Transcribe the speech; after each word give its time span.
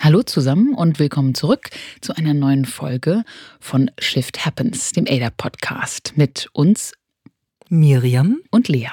Hallo 0.00 0.24
zusammen 0.24 0.74
und 0.74 0.98
willkommen 0.98 1.36
zurück 1.36 1.70
zu 2.00 2.16
einer 2.16 2.34
neuen 2.34 2.64
Folge 2.64 3.22
von 3.60 3.88
Shift 4.00 4.44
Happens, 4.44 4.90
dem 4.90 5.06
ADA 5.08 5.30
Podcast 5.30 6.14
mit 6.16 6.48
uns 6.54 6.94
Miriam 7.68 8.40
und 8.50 8.66
Lea. 8.66 8.88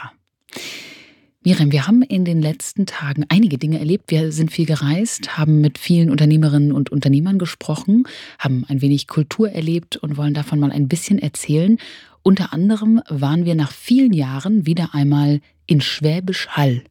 Miriam, 1.43 1.71
wir 1.71 1.87
haben 1.87 2.03
in 2.03 2.25
den 2.25 2.43
letzten 2.43 2.85
Tagen 2.85 3.25
einige 3.29 3.57
Dinge 3.57 3.79
erlebt. 3.79 4.11
Wir 4.11 4.31
sind 4.31 4.51
viel 4.51 4.67
gereist, 4.67 5.35
haben 5.35 5.61
mit 5.61 5.79
vielen 5.79 6.11
Unternehmerinnen 6.11 6.71
und 6.71 6.91
Unternehmern 6.91 7.39
gesprochen, 7.39 8.03
haben 8.37 8.65
ein 8.67 8.83
wenig 8.83 9.07
Kultur 9.07 9.49
erlebt 9.49 9.97
und 9.97 10.15
wollen 10.15 10.35
davon 10.35 10.59
mal 10.59 10.71
ein 10.71 10.87
bisschen 10.87 11.17
erzählen. 11.17 11.79
Unter 12.21 12.53
anderem 12.53 13.01
waren 13.09 13.45
wir 13.45 13.55
nach 13.55 13.71
vielen 13.71 14.13
Jahren 14.13 14.67
wieder 14.67 14.93
einmal 14.93 15.41
in 15.65 15.81
Schwäbisch 15.81 16.49
Hall 16.49 16.83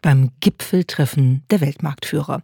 beim 0.00 0.30
Gipfeltreffen 0.40 1.42
der 1.50 1.60
Weltmarktführer. 1.60 2.42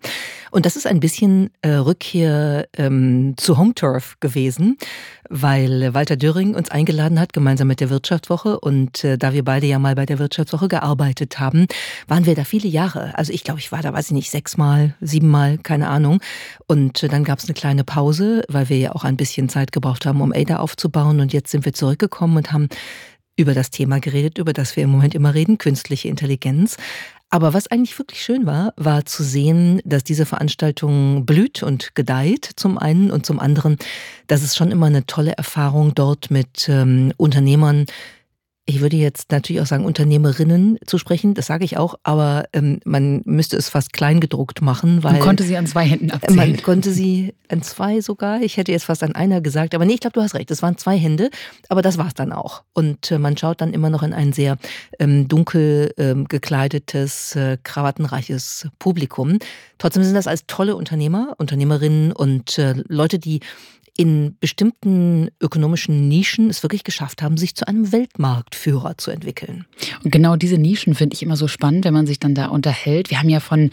Und 0.50 0.66
das 0.66 0.76
ist 0.76 0.86
ein 0.86 1.00
bisschen 1.00 1.50
äh, 1.62 1.70
Rückkehr 1.70 2.66
ähm, 2.76 3.34
zu 3.36 3.58
Home 3.58 3.74
Turf 3.74 4.16
gewesen, 4.20 4.76
weil 5.28 5.94
Walter 5.94 6.16
Döring 6.16 6.54
uns 6.54 6.70
eingeladen 6.70 7.20
hat, 7.20 7.32
gemeinsam 7.32 7.68
mit 7.68 7.80
der 7.80 7.90
Wirtschaftswoche. 7.90 8.58
Und 8.58 9.04
äh, 9.04 9.18
da 9.18 9.32
wir 9.32 9.44
beide 9.44 9.66
ja 9.66 9.78
mal 9.78 9.94
bei 9.94 10.06
der 10.06 10.18
Wirtschaftswoche 10.18 10.68
gearbeitet 10.68 11.38
haben, 11.38 11.66
waren 12.08 12.26
wir 12.26 12.34
da 12.34 12.44
viele 12.44 12.68
Jahre. 12.68 13.16
Also 13.16 13.32
ich 13.32 13.44
glaube, 13.44 13.60
ich 13.60 13.70
war 13.70 13.82
da, 13.82 13.92
weiß 13.92 14.06
ich 14.06 14.12
nicht, 14.12 14.30
sechsmal, 14.30 14.94
siebenmal, 15.00 15.58
keine 15.58 15.88
Ahnung. 15.88 16.20
Und 16.66 17.02
äh, 17.02 17.08
dann 17.08 17.24
gab 17.24 17.38
es 17.38 17.44
eine 17.44 17.54
kleine 17.54 17.84
Pause, 17.84 18.42
weil 18.48 18.68
wir 18.68 18.78
ja 18.78 18.92
auch 18.92 19.04
ein 19.04 19.16
bisschen 19.16 19.48
Zeit 19.48 19.70
gebraucht 19.70 20.06
haben, 20.06 20.20
um 20.20 20.32
Ada 20.32 20.58
aufzubauen. 20.58 21.20
Und 21.20 21.32
jetzt 21.32 21.50
sind 21.50 21.64
wir 21.64 21.72
zurückgekommen 21.72 22.36
und 22.36 22.52
haben 22.52 22.68
über 23.36 23.54
das 23.54 23.70
Thema 23.70 23.98
geredet, 23.98 24.38
über 24.38 24.52
das 24.52 24.76
wir 24.76 24.84
im 24.84 24.90
Moment 24.90 25.14
immer 25.14 25.34
reden, 25.34 25.58
künstliche 25.58 26.08
Intelligenz. 26.08 26.76
Aber 27.34 27.52
was 27.52 27.66
eigentlich 27.66 27.98
wirklich 27.98 28.22
schön 28.22 28.46
war, 28.46 28.72
war 28.76 29.06
zu 29.06 29.24
sehen, 29.24 29.80
dass 29.84 30.04
diese 30.04 30.24
Veranstaltung 30.24 31.26
blüht 31.26 31.64
und 31.64 31.96
gedeiht 31.96 32.48
zum 32.54 32.78
einen 32.78 33.10
und 33.10 33.26
zum 33.26 33.40
anderen, 33.40 33.76
dass 34.28 34.44
es 34.44 34.54
schon 34.54 34.70
immer 34.70 34.86
eine 34.86 35.04
tolle 35.04 35.32
Erfahrung 35.32 35.96
dort 35.96 36.30
mit 36.30 36.68
ähm, 36.68 37.12
Unternehmern 37.16 37.86
ich 38.66 38.80
würde 38.80 38.96
jetzt 38.96 39.30
natürlich 39.30 39.60
auch 39.60 39.66
sagen, 39.66 39.84
Unternehmerinnen 39.84 40.78
zu 40.86 40.96
sprechen, 40.96 41.34
das 41.34 41.46
sage 41.46 41.66
ich 41.66 41.76
auch, 41.76 41.96
aber 42.02 42.44
ähm, 42.54 42.80
man 42.84 43.20
müsste 43.26 43.58
es 43.58 43.68
fast 43.68 43.92
kleingedruckt 43.92 44.62
machen, 44.62 45.02
weil. 45.02 45.12
Man 45.12 45.20
konnte 45.20 45.42
sie 45.42 45.56
an 45.58 45.66
zwei 45.66 45.84
Händen 45.84 46.10
abzählen. 46.10 46.36
Man 46.36 46.62
konnte 46.62 46.90
sie 46.90 47.34
an 47.50 47.60
zwei 47.60 48.00
sogar. 48.00 48.40
Ich 48.40 48.56
hätte 48.56 48.72
jetzt 48.72 48.84
fast 48.84 49.02
an 49.02 49.14
einer 49.14 49.42
gesagt, 49.42 49.74
aber 49.74 49.84
nee, 49.84 49.94
ich 49.94 50.00
glaube, 50.00 50.14
du 50.14 50.22
hast 50.22 50.34
recht. 50.34 50.50
Es 50.50 50.62
waren 50.62 50.78
zwei 50.78 50.96
Hände, 50.96 51.28
aber 51.68 51.82
das 51.82 51.98
war 51.98 52.06
es 52.06 52.14
dann 52.14 52.32
auch. 52.32 52.62
Und 52.72 53.10
äh, 53.10 53.18
man 53.18 53.36
schaut 53.36 53.60
dann 53.60 53.74
immer 53.74 53.90
noch 53.90 54.02
in 54.02 54.14
ein 54.14 54.32
sehr 54.32 54.56
ähm, 54.98 55.28
dunkel 55.28 55.92
ähm, 55.98 56.26
gekleidetes, 56.26 57.36
äh, 57.36 57.58
krawattenreiches 57.62 58.68
Publikum. 58.78 59.38
Trotzdem 59.76 60.04
sind 60.04 60.14
das 60.14 60.26
als 60.26 60.46
tolle 60.46 60.74
Unternehmer, 60.76 61.34
Unternehmerinnen 61.36 62.12
und 62.12 62.58
äh, 62.58 62.74
Leute, 62.88 63.18
die 63.18 63.40
in 63.96 64.36
bestimmten 64.40 65.28
ökonomischen 65.40 66.08
Nischen 66.08 66.50
es 66.50 66.64
wirklich 66.64 66.82
geschafft 66.82 67.22
haben, 67.22 67.36
sich 67.36 67.54
zu 67.54 67.68
einem 67.68 67.92
Weltmarktführer 67.92 68.98
zu 68.98 69.12
entwickeln. 69.12 69.66
Und 70.02 70.10
genau 70.10 70.34
diese 70.34 70.58
Nischen 70.58 70.96
finde 70.96 71.14
ich 71.14 71.22
immer 71.22 71.36
so 71.36 71.46
spannend, 71.46 71.84
wenn 71.84 71.94
man 71.94 72.06
sich 72.06 72.18
dann 72.18 72.34
da 72.34 72.46
unterhält. 72.46 73.10
Wir 73.10 73.20
haben 73.20 73.28
ja 73.28 73.38
von 73.38 73.70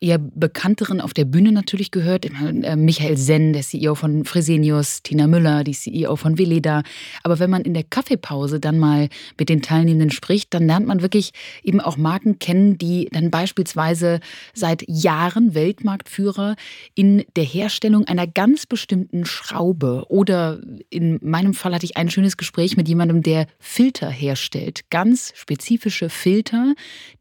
eher 0.00 0.18
bekannteren 0.18 1.02
auf 1.02 1.12
der 1.12 1.26
Bühne 1.26 1.52
natürlich 1.52 1.90
gehört. 1.90 2.24
Äh, 2.24 2.76
Michael 2.76 3.18
Senn, 3.18 3.52
der 3.52 3.62
CEO 3.62 3.94
von 3.94 4.24
Fresenius, 4.24 5.02
Tina 5.02 5.26
Müller, 5.26 5.62
die 5.62 5.72
CEO 5.72 6.16
von 6.16 6.38
Veleda. 6.38 6.82
Aber 7.22 7.38
wenn 7.38 7.50
man 7.50 7.62
in 7.62 7.74
der 7.74 7.84
Kaffeepause 7.84 8.60
dann 8.60 8.78
mal 8.78 9.08
mit 9.38 9.50
den 9.50 9.60
Teilnehmenden 9.60 10.10
spricht, 10.10 10.54
dann 10.54 10.66
lernt 10.66 10.86
man 10.86 11.02
wirklich 11.02 11.32
eben 11.62 11.80
auch 11.80 11.98
Marken 11.98 12.38
kennen, 12.38 12.78
die 12.78 13.08
dann 13.12 13.30
beispielsweise 13.30 14.20
seit 14.54 14.84
Jahren 14.88 15.54
Weltmarktführer 15.54 16.56
in 16.94 17.24
der 17.36 17.44
Herstellung 17.44 18.04
einer 18.04 18.26
ganz 18.26 18.64
bestimmten 18.64 19.17
Schraube 19.24 20.04
oder 20.08 20.60
in 20.90 21.18
meinem 21.22 21.54
Fall 21.54 21.74
hatte 21.74 21.84
ich 21.84 21.96
ein 21.96 22.10
schönes 22.10 22.36
Gespräch 22.36 22.76
mit 22.76 22.88
jemandem, 22.88 23.22
der 23.22 23.46
Filter 23.58 24.10
herstellt. 24.10 24.90
Ganz 24.90 25.32
spezifische 25.34 26.10
Filter, 26.10 26.74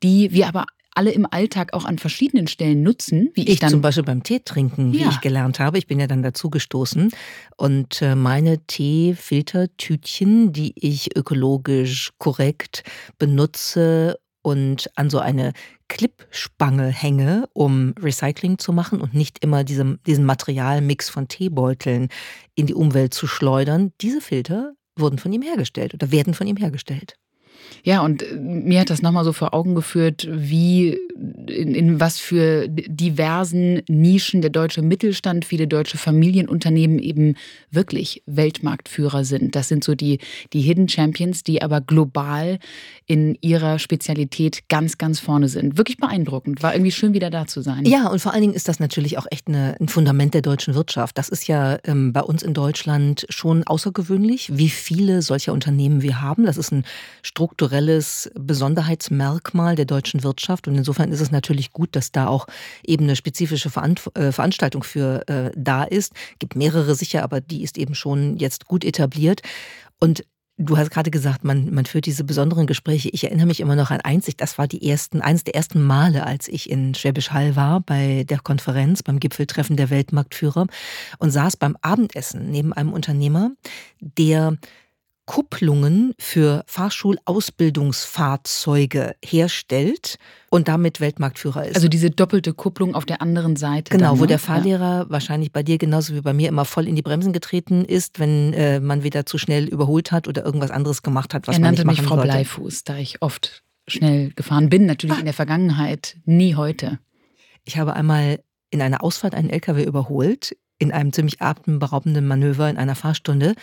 die 0.04 0.32
wir 0.32 0.48
aber 0.48 0.66
alle 0.98 1.12
im 1.12 1.28
Alltag 1.30 1.74
auch 1.74 1.86
an 1.86 2.00
verschiedenen 2.00 2.48
Stellen 2.48 2.82
nutzen. 2.82 3.30
Wie 3.36 3.44
ich, 3.44 3.50
ich 3.50 3.60
dann 3.60 3.70
zum 3.70 3.82
Beispiel 3.82 4.04
beim 4.04 4.24
Tee 4.24 4.40
trinken, 4.44 4.94
wie 4.94 5.02
ja. 5.02 5.10
ich 5.10 5.22
gelernt 5.22 5.60
habe. 5.60 5.78
Ich 5.78 5.86
bin 5.86 6.00
ja 6.00 6.08
dann 6.08 6.24
dazu 6.24 6.50
gestoßen. 6.50 7.12
Und 7.56 8.02
äh, 8.02 8.16
meine 8.16 8.66
Teefiltertütchen, 8.66 10.54
die 10.54 10.74
ich 10.76 11.16
ökologisch 11.16 12.14
korrekt 12.18 12.84
benutze 13.20 14.18
und 14.48 14.90
an 14.96 15.10
so 15.10 15.20
eine 15.20 15.52
Clipspange 15.90 16.88
hänge, 16.88 17.50
um 17.52 17.94
Recycling 18.00 18.60
zu 18.60 18.72
machen 18.72 19.02
und 19.02 19.14
nicht 19.14 19.44
immer 19.44 19.66
diesen, 19.66 20.00
diesen 20.08 20.24
Materialmix 20.24 21.10
von 21.10 21.28
Teebeuteln 21.28 22.08
in 22.56 22.66
die 22.66 22.74
Umwelt 22.74 23.14
zu 23.14 23.28
schleudern. 23.28 23.92
Diese 24.00 24.22
Filter 24.22 24.72
wurden 24.96 25.18
von 25.18 25.34
ihm 25.34 25.42
hergestellt 25.42 25.94
oder 25.94 26.12
werden 26.12 26.34
von 26.34 26.48
ihm 26.48 26.56
hergestellt. 26.56 27.18
Ja, 27.84 28.02
und 28.02 28.22
äh, 28.24 28.36
mir 28.36 28.82
hat 28.82 28.90
das 28.90 29.02
nochmal 29.02 29.24
so 29.24 29.34
vor 29.34 29.54
Augen 29.54 29.76
geführt, 29.76 30.28
wie 30.30 30.98
in, 31.48 31.74
in, 31.74 32.00
was 32.00 32.20
für 32.20 32.68
diversen 32.68 33.82
Nischen 33.88 34.42
der 34.42 34.50
deutsche 34.50 34.82
Mittelstand, 34.82 35.46
viele 35.46 35.68
deutsche 35.68 35.98
Familienunternehmen 35.98 37.00
eben 37.00 37.36
wirklich 37.72 38.22
Weltmarktführer 38.26 39.24
sind. 39.24 39.56
Das 39.56 39.68
sind 39.68 39.84
so 39.84 39.96
die, 39.96 40.20
die 40.54 40.62
Hidden 40.62 40.90
Champions, 40.90 41.44
die 41.44 41.62
aber 41.62 41.82
global 41.82 42.60
in 43.06 43.38
ihrer 43.42 43.80
Spezialität 43.80 44.68
ganz, 44.70 44.98
ganz 44.98 45.20
vorne 45.20 45.48
sind. 45.48 45.78
Wirklich 45.78 45.98
beeindruckend. 45.98 46.62
War 46.62 46.76
irgendwie 46.76 46.92
schön, 46.92 47.14
wieder 47.14 47.30
da 47.30 47.48
zu 47.48 47.62
sein. 47.62 47.86
Ja, 47.86 48.08
und 48.08 48.20
vor 48.20 48.34
allen 48.34 48.42
Dingen 48.42 48.54
ist 48.54 48.68
das 48.68 48.80
natürlich 48.80 49.18
auch 49.18 49.26
echt 49.32 49.48
eine, 49.48 49.76
ein 49.80 49.88
Fundament 49.88 50.34
der 50.34 50.42
deutschen 50.42 50.76
Wirtschaft. 50.76 51.18
Das 51.18 51.30
ist 51.30 51.48
ja 51.48 51.80
ähm, 51.86 52.14
bei 52.14 52.22
uns 52.22 52.44
in 52.44 52.54
Deutschland 52.54 53.26
schon 53.30 53.64
außergewöhnlich, 53.64 54.58
wie 54.58 54.70
viele 54.70 55.22
solcher 55.22 55.54
Unternehmen 55.54 56.02
wir 56.02 56.22
haben. 56.22 56.46
Das 56.46 56.58
ist 56.58 56.72
ein 56.72 56.84
Struktur 57.24 57.47
strukturelles 57.48 58.30
Besonderheitsmerkmal 58.36 59.76
der 59.76 59.86
deutschen 59.86 60.24
Wirtschaft. 60.24 60.68
Und 60.68 60.76
insofern 60.76 61.12
ist 61.12 61.22
es 61.22 61.32
natürlich 61.32 61.72
gut, 61.72 61.96
dass 61.96 62.12
da 62.12 62.28
auch 62.28 62.46
eben 62.86 63.06
eine 63.06 63.16
spezifische 63.16 63.70
äh, 63.70 64.32
Veranstaltung 64.32 64.84
für 64.84 65.28
äh, 65.30 65.52
da 65.56 65.84
ist. 65.84 66.14
Es 66.34 66.40
gibt 66.40 66.58
mehrere 66.58 66.94
sicher, 66.94 67.24
aber 67.24 67.40
die 67.40 67.64
ist 67.64 67.78
eben 67.78 67.96
schon 67.96 68.36
jetzt 68.38 68.66
gut 68.66 68.84
etabliert. 68.84 69.42
Und 70.00 70.24
Du 70.60 70.76
hast 70.76 70.90
gerade 70.90 71.12
gesagt, 71.12 71.44
man, 71.44 71.72
man 71.72 71.86
führt 71.86 72.08
diese 72.08 72.24
besonderen 72.24 72.66
Gespräche. 72.66 73.10
Ich 73.10 73.24
erinnere 73.24 73.46
mich 73.46 73.60
immer 73.60 73.76
noch 73.76 73.92
an 73.92 74.02
eins, 74.02 74.28
das 74.38 74.58
war 74.58 74.68
die 74.68 74.90
ersten, 74.90 75.22
eines 75.22 75.44
der 75.44 75.54
ersten 75.54 75.84
Male, 75.84 76.26
als 76.26 76.48
ich 76.48 76.68
in 76.72 76.96
Schwäbisch 76.96 77.30
Hall 77.30 77.56
war, 77.56 77.80
bei 77.80 78.26
der 78.28 78.40
Konferenz, 78.40 79.04
beim 79.04 79.20
Gipfeltreffen 79.20 79.78
der 79.78 79.92
Weltmarktführer 79.92 80.66
und 81.20 81.30
saß 81.30 81.58
beim 81.58 81.78
Abendessen 81.84 82.50
neben 82.50 82.74
einem 82.74 82.92
Unternehmer, 82.92 83.52
der 84.00 84.58
Kupplungen 85.28 86.16
für 86.18 86.64
Fahrschulausbildungsfahrzeuge 86.68 89.16
herstellt 89.24 90.18
und 90.50 90.68
damit 90.70 91.02
Weltmarktführer 91.02 91.68
ist. 91.68 91.76
Also 91.76 91.90
diese 91.90 92.10
doppelte 92.10 92.54
Kupplung 92.54 92.96
auf 92.96 93.06
der 93.06 93.22
anderen 93.22 93.58
Seite. 93.58 93.92
Genau, 93.92 94.12
dann, 94.12 94.20
wo 94.20 94.24
ne? 94.24 94.30
der 94.30 94.40
Fahrlehrer 94.40 95.00
ja. 95.00 95.10
wahrscheinlich 95.10 95.52
bei 95.52 95.64
dir 95.64 95.78
genauso 95.78 96.16
wie 96.16 96.22
bei 96.22 96.32
mir 96.34 96.48
immer 96.48 96.64
voll 96.64 96.88
in 96.88 96.96
die 96.96 97.02
Bremsen 97.02 97.34
getreten 97.34 97.84
ist, 97.84 98.20
wenn 98.20 98.54
äh, 98.54 98.80
man 98.80 99.04
wieder 99.04 99.26
zu 99.26 99.38
schnell 99.38 99.66
überholt 99.66 100.14
hat 100.14 100.30
oder 100.30 100.46
irgendwas 100.46 100.72
anderes 100.72 101.04
gemacht 101.04 101.34
hat, 101.34 101.46
was 101.48 101.58
er 101.58 101.62
man 101.62 101.72
nicht 101.72 101.84
machen 101.84 101.98
mich 101.98 102.08
Frau 102.08 102.16
sollte. 102.16 102.32
Bleifuß, 102.32 102.86
da 102.86 102.96
ich 102.96 103.22
oft 103.22 103.64
schnell 103.86 104.32
gefahren 104.34 104.70
bin, 104.70 104.86
natürlich 104.86 105.18
ah. 105.18 105.20
in 105.20 105.26
der 105.26 105.34
Vergangenheit, 105.34 106.16
nie 106.24 106.56
heute. 106.56 107.00
Ich 107.66 107.78
habe 107.78 107.92
einmal 107.94 108.40
in 108.70 108.82
einer 108.82 109.04
Ausfahrt 109.04 109.36
einen 109.36 109.50
LKW 109.50 109.84
überholt, 109.84 110.56
in 110.80 110.94
einem 110.94 111.12
ziemlich 111.12 111.42
atemberaubenden 111.42 112.28
Manöver 112.28 112.70
in 112.70 112.78
einer 112.78 112.96
Fahrstunde 112.96 113.56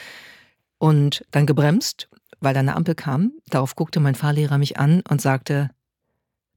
und 0.85 1.25
dann 1.31 1.47
gebremst, 1.47 2.11
weil 2.41 2.53
da 2.53 2.61
eine 2.61 2.77
Ampel 2.77 2.95
kam. 2.95 3.33
Darauf 3.49 3.75
guckte 3.75 4.01
mein 4.01 4.15
Fahrlehrer 4.15 4.59
mich 4.59 4.79
an 4.79 5.03
und 5.09 5.23
sagte, 5.23 5.71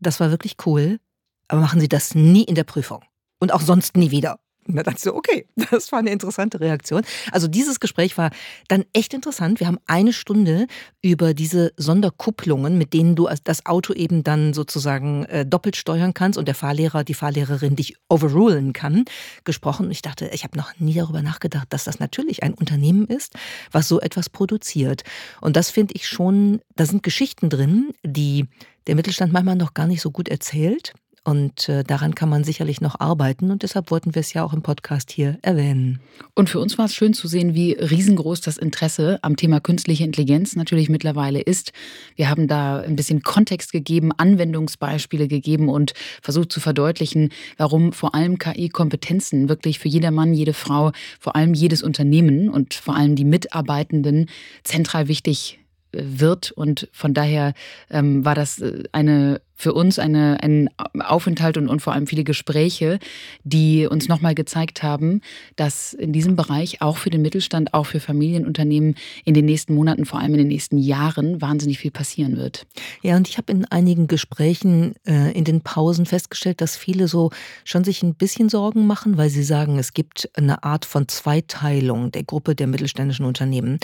das 0.01 0.19
war 0.19 0.31
wirklich 0.31 0.57
cool, 0.65 0.99
aber 1.47 1.61
machen 1.61 1.79
Sie 1.79 1.87
das 1.87 2.13
nie 2.13 2.43
in 2.43 2.55
der 2.55 2.65
Prüfung. 2.65 3.05
Und 3.39 3.53
auch 3.53 3.61
sonst 3.61 3.95
nie 3.95 4.11
wieder. 4.11 4.37
Und 4.67 4.75
da 4.75 4.83
dachte 4.83 4.97
ich 4.97 5.03
so, 5.03 5.15
okay, 5.15 5.45
das 5.71 5.91
war 5.91 5.99
eine 5.99 6.11
interessante 6.11 6.59
Reaktion. 6.59 7.03
Also 7.31 7.47
dieses 7.47 7.79
Gespräch 7.79 8.17
war 8.17 8.31
dann 8.67 8.85
echt 8.93 9.13
interessant. 9.13 9.59
Wir 9.59 9.67
haben 9.67 9.79
eine 9.87 10.13
Stunde 10.13 10.67
über 11.01 11.33
diese 11.33 11.71
Sonderkupplungen, 11.77 12.77
mit 12.77 12.93
denen 12.93 13.15
du 13.15 13.29
das 13.43 13.65
Auto 13.65 13.93
eben 13.93 14.23
dann 14.23 14.53
sozusagen 14.53 15.25
äh, 15.25 15.45
doppelt 15.45 15.75
steuern 15.75 16.13
kannst 16.13 16.37
und 16.37 16.47
der 16.47 16.55
Fahrlehrer, 16.55 17.03
die 17.03 17.13
Fahrlehrerin 17.13 17.75
dich 17.75 17.95
overrulen 18.09 18.73
kann, 18.73 19.05
gesprochen. 19.43 19.89
Ich 19.91 20.01
dachte, 20.01 20.29
ich 20.33 20.43
habe 20.43 20.57
noch 20.57 20.77
nie 20.79 20.93
darüber 20.93 21.21
nachgedacht, 21.21 21.67
dass 21.69 21.85
das 21.85 21.99
natürlich 21.99 22.43
ein 22.43 22.53
Unternehmen 22.53 23.07
ist, 23.07 23.33
was 23.71 23.87
so 23.87 23.99
etwas 23.99 24.29
produziert. 24.29 25.03
Und 25.41 25.55
das 25.55 25.69
finde 25.69 25.93
ich 25.95 26.07
schon, 26.07 26.61
da 26.75 26.85
sind 26.85 27.03
Geschichten 27.03 27.49
drin, 27.49 27.91
die 28.03 28.45
der 28.87 28.95
Mittelstand 28.95 29.33
manchmal 29.33 29.55
noch 29.55 29.73
gar 29.73 29.87
nicht 29.87 30.01
so 30.01 30.11
gut 30.11 30.29
erzählt 30.29 30.93
Und 31.27 31.67
äh, 31.67 31.83
daran 31.83 32.15
kann 32.15 32.29
man 32.29 32.45
sicherlich 32.45 32.79
noch 32.79 33.01
arbeiten. 33.01 33.51
Und 33.51 33.63
deshalb 33.63 33.91
wollten 33.91 34.15
wir 34.15 34.21
es 34.21 34.31
ja 34.31 34.45
auch 34.45 34.53
im 34.53 34.61
Podcast 34.61 35.11
hier 35.11 35.37
erwähnen. 35.41 35.99
Und 36.35 36.49
für 36.49 36.61
uns 36.61 36.77
war 36.77 36.85
es 36.85 36.95
schön 36.95 37.13
zu 37.13 37.27
sehen, 37.27 37.53
wie 37.53 37.73
riesengroß 37.73 38.39
das 38.39 38.55
Interesse 38.55 39.19
am 39.23 39.35
Thema 39.35 39.59
künstliche 39.59 40.05
Intelligenz 40.05 40.55
natürlich 40.55 40.87
mittlerweile 40.87 41.41
ist. 41.41 41.73
Wir 42.15 42.29
haben 42.29 42.47
da 42.47 42.79
ein 42.79 42.95
bisschen 42.95 43.23
Kontext 43.23 43.73
gegeben, 43.73 44.13
Anwendungsbeispiele 44.15 45.27
gegeben 45.27 45.67
und 45.67 45.91
versucht 46.21 46.49
zu 46.49 46.61
verdeutlichen, 46.61 47.33
warum 47.57 47.91
vor 47.91 48.15
allem 48.15 48.37
KI-Kompetenzen 48.37 49.49
wirklich 49.49 49.79
für 49.79 49.89
jedermann, 49.89 50.33
jede 50.33 50.53
Frau, 50.53 50.93
vor 51.19 51.35
allem 51.35 51.53
jedes 51.53 51.83
Unternehmen 51.83 52.47
und 52.47 52.73
vor 52.73 52.95
allem 52.95 53.17
die 53.17 53.25
Mitarbeitenden 53.25 54.29
zentral 54.63 55.09
wichtig 55.09 55.59
wird. 56.01 56.51
Und 56.51 56.87
von 56.91 57.13
daher 57.13 57.53
ähm, 57.89 58.25
war 58.25 58.35
das 58.35 58.59
äh, 58.59 58.83
eine 58.91 59.41
für 59.57 59.73
uns 59.73 59.97
eine, 59.97 60.37
ein 60.43 60.69
Aufenthalt 60.99 61.57
und, 61.57 61.67
und 61.67 61.81
vor 61.81 61.93
allem 61.93 62.05
viele 62.05 62.23
Gespräche, 62.23 62.99
die 63.43 63.87
uns 63.87 64.07
nochmal 64.07 64.35
gezeigt 64.35 64.83
haben, 64.83 65.21
dass 65.55 65.93
in 65.93 66.13
diesem 66.13 66.35
Bereich 66.35 66.83
auch 66.83 66.97
für 66.97 67.09
den 67.09 67.23
Mittelstand, 67.23 67.73
auch 67.73 67.87
für 67.87 67.99
Familienunternehmen 67.99 68.95
in 69.25 69.33
den 69.33 69.45
nächsten 69.45 69.73
Monaten, 69.73 70.05
vor 70.05 70.19
allem 70.19 70.33
in 70.33 70.37
den 70.37 70.47
nächsten 70.47 70.77
Jahren, 70.77 71.41
wahnsinnig 71.41 71.79
viel 71.79 71.89
passieren 71.89 72.37
wird. 72.37 72.67
Ja, 73.01 73.17
und 73.17 73.27
ich 73.27 73.39
habe 73.39 73.51
in 73.51 73.65
einigen 73.65 74.05
Gesprächen 74.05 74.93
äh, 75.07 75.31
in 75.31 75.43
den 75.43 75.61
Pausen 75.61 76.05
festgestellt, 76.05 76.61
dass 76.61 76.77
viele 76.77 77.07
so 77.07 77.31
schon 77.65 77.83
sich 77.83 78.03
ein 78.03 78.13
bisschen 78.13 78.49
Sorgen 78.49 78.85
machen, 78.85 79.17
weil 79.17 79.31
sie 79.31 79.43
sagen, 79.43 79.79
es 79.79 79.93
gibt 79.93 80.29
eine 80.35 80.63
Art 80.63 80.85
von 80.85 81.07
Zweiteilung 81.07 82.11
der 82.11 82.23
Gruppe 82.23 82.53
der 82.53 82.67
mittelständischen 82.67 83.25
Unternehmen. 83.25 83.79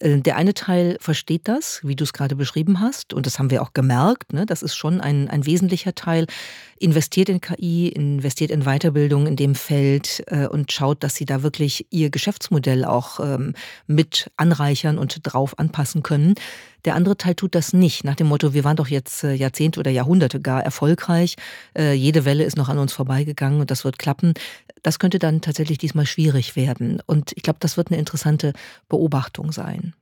Äh, 0.00 0.18
der 0.20 0.36
eine 0.36 0.54
Teil 0.54 0.96
versteht 1.00 1.46
das, 1.46 1.80
wie 1.84 1.94
du 1.94 2.04
es 2.04 2.12
gerade 2.12 2.34
beschrieben 2.34 2.80
hast, 2.80 3.14
und 3.14 3.26
das 3.26 3.38
haben 3.38 3.50
wir 3.50 3.62
auch 3.62 3.72
gemerkt. 3.72 4.32
Ne? 4.32 4.46
Das 4.46 4.62
ist 4.62 4.74
schon 4.74 5.00
ein, 5.00 5.28
ein 5.28 5.46
wesentlicher 5.46 5.94
Teil. 5.94 6.26
Investiert 6.78 7.28
in 7.28 7.42
KI, 7.42 7.88
investiert 7.88 8.50
in 8.50 8.62
Weiterbildung 8.62 9.26
in 9.26 9.36
dem 9.36 9.54
Feld 9.54 10.24
äh, 10.28 10.46
und 10.46 10.72
schaut, 10.72 11.04
dass 11.04 11.14
sie 11.14 11.26
da 11.26 11.42
wirklich 11.42 11.86
ihr 11.90 12.08
Geschäftsmodell 12.08 12.86
auch 12.86 13.20
ähm, 13.20 13.52
mit 13.86 14.30
anreichern 14.38 14.98
und 14.98 15.20
drauf 15.22 15.58
anpassen 15.58 16.02
können. 16.02 16.34
Der 16.86 16.94
andere 16.94 17.18
Teil 17.18 17.34
tut 17.34 17.54
das 17.54 17.74
nicht, 17.74 18.04
nach 18.04 18.14
dem 18.14 18.28
Motto, 18.28 18.54
wir 18.54 18.64
waren 18.64 18.76
doch 18.76 18.88
jetzt 18.88 19.22
äh, 19.24 19.34
Jahrzehnte 19.34 19.80
oder 19.80 19.90
Jahrhunderte 19.90 20.40
gar 20.40 20.62
erfolgreich, 20.64 21.36
äh, 21.76 21.92
jede 21.92 22.24
Welle 22.24 22.44
ist 22.44 22.56
noch 22.56 22.70
an 22.70 22.78
uns 22.78 22.94
vorbeigegangen 22.94 23.60
und 23.60 23.70
das 23.70 23.84
wird 23.84 23.98
klappen. 23.98 24.32
Das 24.82 24.98
könnte 24.98 25.18
dann 25.18 25.40
tatsächlich 25.40 25.78
diesmal 25.78 26.06
schwierig 26.06 26.56
werden. 26.56 27.02
Und 27.06 27.32
ich 27.34 27.42
glaube, 27.42 27.58
das 27.60 27.76
wird 27.76 27.88
eine 27.88 27.98
interessante 27.98 28.52
Beobachtung 28.88 29.52
sein. 29.52 29.94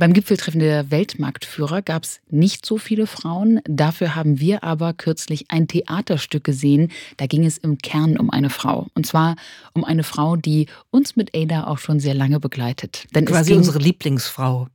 Beim 0.00 0.14
Gipfeltreffen 0.14 0.60
der 0.60 0.90
Weltmarktführer 0.90 1.82
gab 1.82 2.04
es 2.04 2.22
nicht 2.30 2.64
so 2.64 2.78
viele 2.78 3.06
Frauen. 3.06 3.60
Dafür 3.64 4.14
haben 4.14 4.40
wir 4.40 4.64
aber 4.64 4.94
kürzlich 4.94 5.50
ein 5.50 5.68
Theaterstück 5.68 6.42
gesehen. 6.42 6.90
Da 7.18 7.26
ging 7.26 7.44
es 7.44 7.58
im 7.58 7.76
Kern 7.76 8.16
um 8.16 8.30
eine 8.30 8.48
Frau. 8.48 8.86
Und 8.94 9.04
zwar 9.06 9.36
um 9.74 9.84
eine 9.84 10.02
Frau, 10.02 10.36
die 10.36 10.68
uns 10.88 11.16
mit 11.16 11.36
Ada 11.36 11.66
auch 11.66 11.76
schon 11.76 12.00
sehr 12.00 12.14
lange 12.14 12.40
begleitet. 12.40 13.08
Denn 13.14 13.26
Quasi 13.26 13.52
unsere 13.52 13.78
Lieblingsfrau. 13.78 14.68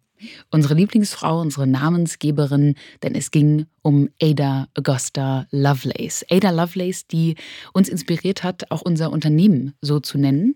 Unsere 0.51 0.73
Lieblingsfrau, 0.73 1.41
unsere 1.41 1.67
Namensgeberin, 1.67 2.75
denn 3.03 3.15
es 3.15 3.31
ging 3.31 3.65
um 3.81 4.09
Ada 4.21 4.67
Augusta 4.75 5.47
Lovelace. 5.51 6.25
Ada 6.29 6.51
Lovelace, 6.51 7.07
die 7.07 7.35
uns 7.73 7.89
inspiriert 7.89 8.43
hat, 8.43 8.71
auch 8.71 8.81
unser 8.81 9.11
Unternehmen 9.11 9.73
so 9.81 9.99
zu 9.99 10.17
nennen. 10.17 10.55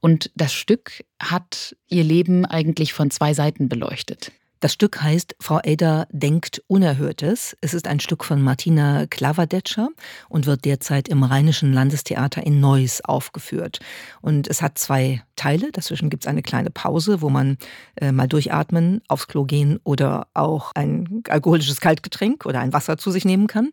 Und 0.00 0.30
das 0.34 0.52
Stück 0.52 1.04
hat 1.20 1.76
ihr 1.88 2.04
Leben 2.04 2.44
eigentlich 2.44 2.92
von 2.92 3.10
zwei 3.10 3.34
Seiten 3.34 3.68
beleuchtet. 3.68 4.32
Das 4.60 4.74
Stück 4.74 5.00
heißt 5.00 5.36
Frau 5.40 5.58
Ada 5.64 6.06
denkt 6.10 6.62
Unerhörtes. 6.66 7.56
Es 7.62 7.72
ist 7.72 7.88
ein 7.88 7.98
Stück 7.98 8.24
von 8.24 8.42
Martina 8.42 9.06
Klaverdetscher 9.06 9.88
und 10.28 10.44
wird 10.44 10.66
derzeit 10.66 11.08
im 11.08 11.22
Rheinischen 11.22 11.72
Landestheater 11.72 12.44
in 12.44 12.60
Neuss 12.60 13.00
aufgeführt. 13.02 13.80
Und 14.20 14.48
es 14.48 14.60
hat 14.60 14.76
zwei 14.76 15.22
Teile. 15.34 15.72
Dazwischen 15.72 16.10
gibt 16.10 16.24
es 16.24 16.28
eine 16.28 16.42
kleine 16.42 16.70
Pause, 16.70 17.22
wo 17.22 17.30
man 17.30 17.56
äh, 17.96 18.12
mal 18.12 18.28
durchatmen, 18.28 19.00
aufs 19.08 19.28
Klo 19.28 19.44
gehen 19.44 19.80
oder 19.82 20.26
auch 20.34 20.72
ein 20.74 21.22
alkoholisches 21.30 21.80
Kaltgetränk 21.80 22.44
oder 22.44 22.60
ein 22.60 22.74
Wasser 22.74 22.98
zu 22.98 23.10
sich 23.10 23.24
nehmen 23.24 23.46
kann. 23.46 23.70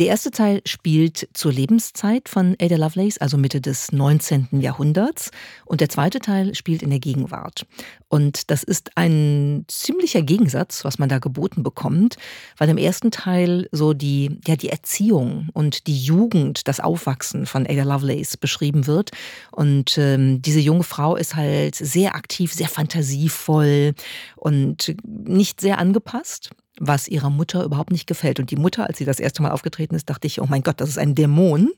Der 0.00 0.06
erste 0.06 0.30
Teil 0.30 0.62
spielt 0.64 1.28
zur 1.34 1.52
Lebenszeit 1.52 2.30
von 2.30 2.56
Ada 2.58 2.76
Lovelace, 2.76 3.18
also 3.18 3.36
Mitte 3.36 3.60
des 3.60 3.92
19. 3.92 4.48
Jahrhunderts. 4.52 5.30
Und 5.66 5.82
der 5.82 5.90
zweite 5.90 6.20
Teil 6.20 6.54
spielt 6.54 6.82
in 6.82 6.88
der 6.88 7.00
Gegenwart. 7.00 7.66
Und 8.08 8.50
das 8.50 8.62
ist 8.62 8.96
ein 8.96 9.66
ziemlicher 9.68 10.22
Gegensatz, 10.22 10.86
was 10.86 10.98
man 10.98 11.10
da 11.10 11.18
geboten 11.18 11.62
bekommt, 11.62 12.16
weil 12.56 12.70
im 12.70 12.78
ersten 12.78 13.10
Teil 13.10 13.68
so 13.72 13.92
die, 13.92 14.40
ja, 14.46 14.56
die 14.56 14.70
Erziehung 14.70 15.50
und 15.52 15.86
die 15.86 15.98
Jugend, 16.02 16.66
das 16.66 16.80
Aufwachsen 16.80 17.44
von 17.44 17.66
Ada 17.66 17.82
Lovelace 17.82 18.38
beschrieben 18.38 18.86
wird. 18.86 19.10
Und 19.50 19.98
ähm, 19.98 20.40
diese 20.40 20.60
junge 20.60 20.84
Frau 20.84 21.14
ist 21.14 21.36
halt 21.36 21.74
sehr 21.74 22.14
aktiv, 22.14 22.54
sehr 22.54 22.70
fantasievoll 22.70 23.92
und 24.36 24.94
nicht 25.04 25.60
sehr 25.60 25.78
angepasst 25.78 26.52
was 26.80 27.08
ihrer 27.08 27.28
Mutter 27.28 27.62
überhaupt 27.62 27.92
nicht 27.92 28.06
gefällt. 28.06 28.40
Und 28.40 28.50
die 28.50 28.56
Mutter, 28.56 28.86
als 28.86 28.96
sie 28.98 29.04
das 29.04 29.20
erste 29.20 29.42
Mal 29.42 29.50
aufgetreten 29.50 29.94
ist, 29.94 30.08
dachte 30.08 30.26
ich, 30.26 30.40
oh 30.40 30.46
mein 30.48 30.62
Gott, 30.62 30.80
das 30.80 30.88
ist 30.88 30.98
ein 30.98 31.14
Dämon. 31.14 31.70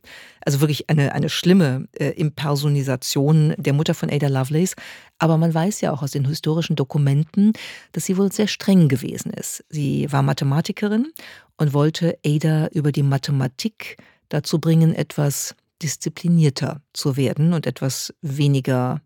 Also 0.46 0.60
wirklich 0.60 0.88
eine, 0.88 1.12
eine 1.12 1.28
schlimme 1.28 1.88
äh, 1.98 2.10
Impersonisation 2.10 3.52
der 3.58 3.72
Mutter 3.72 3.94
von 3.94 4.10
Ada 4.10 4.28
Lovelace. 4.28 4.76
Aber 5.18 5.36
man 5.38 5.52
weiß 5.52 5.80
ja 5.80 5.92
auch 5.92 6.02
aus 6.02 6.12
den 6.12 6.24
historischen 6.26 6.76
Dokumenten, 6.76 7.52
dass 7.90 8.06
sie 8.06 8.16
wohl 8.16 8.30
sehr 8.30 8.46
streng 8.46 8.88
gewesen 8.88 9.32
ist. 9.32 9.64
Sie 9.68 10.10
war 10.12 10.22
Mathematikerin 10.22 11.12
und 11.56 11.74
wollte 11.74 12.16
Ada 12.24 12.68
über 12.68 12.92
die 12.92 13.02
Mathematik 13.02 13.96
dazu 14.28 14.60
bringen, 14.60 14.94
etwas 14.94 15.56
disziplinierter 15.82 16.80
zu 16.92 17.16
werden 17.16 17.54
und 17.54 17.66
etwas 17.66 18.14
weniger 18.22 19.02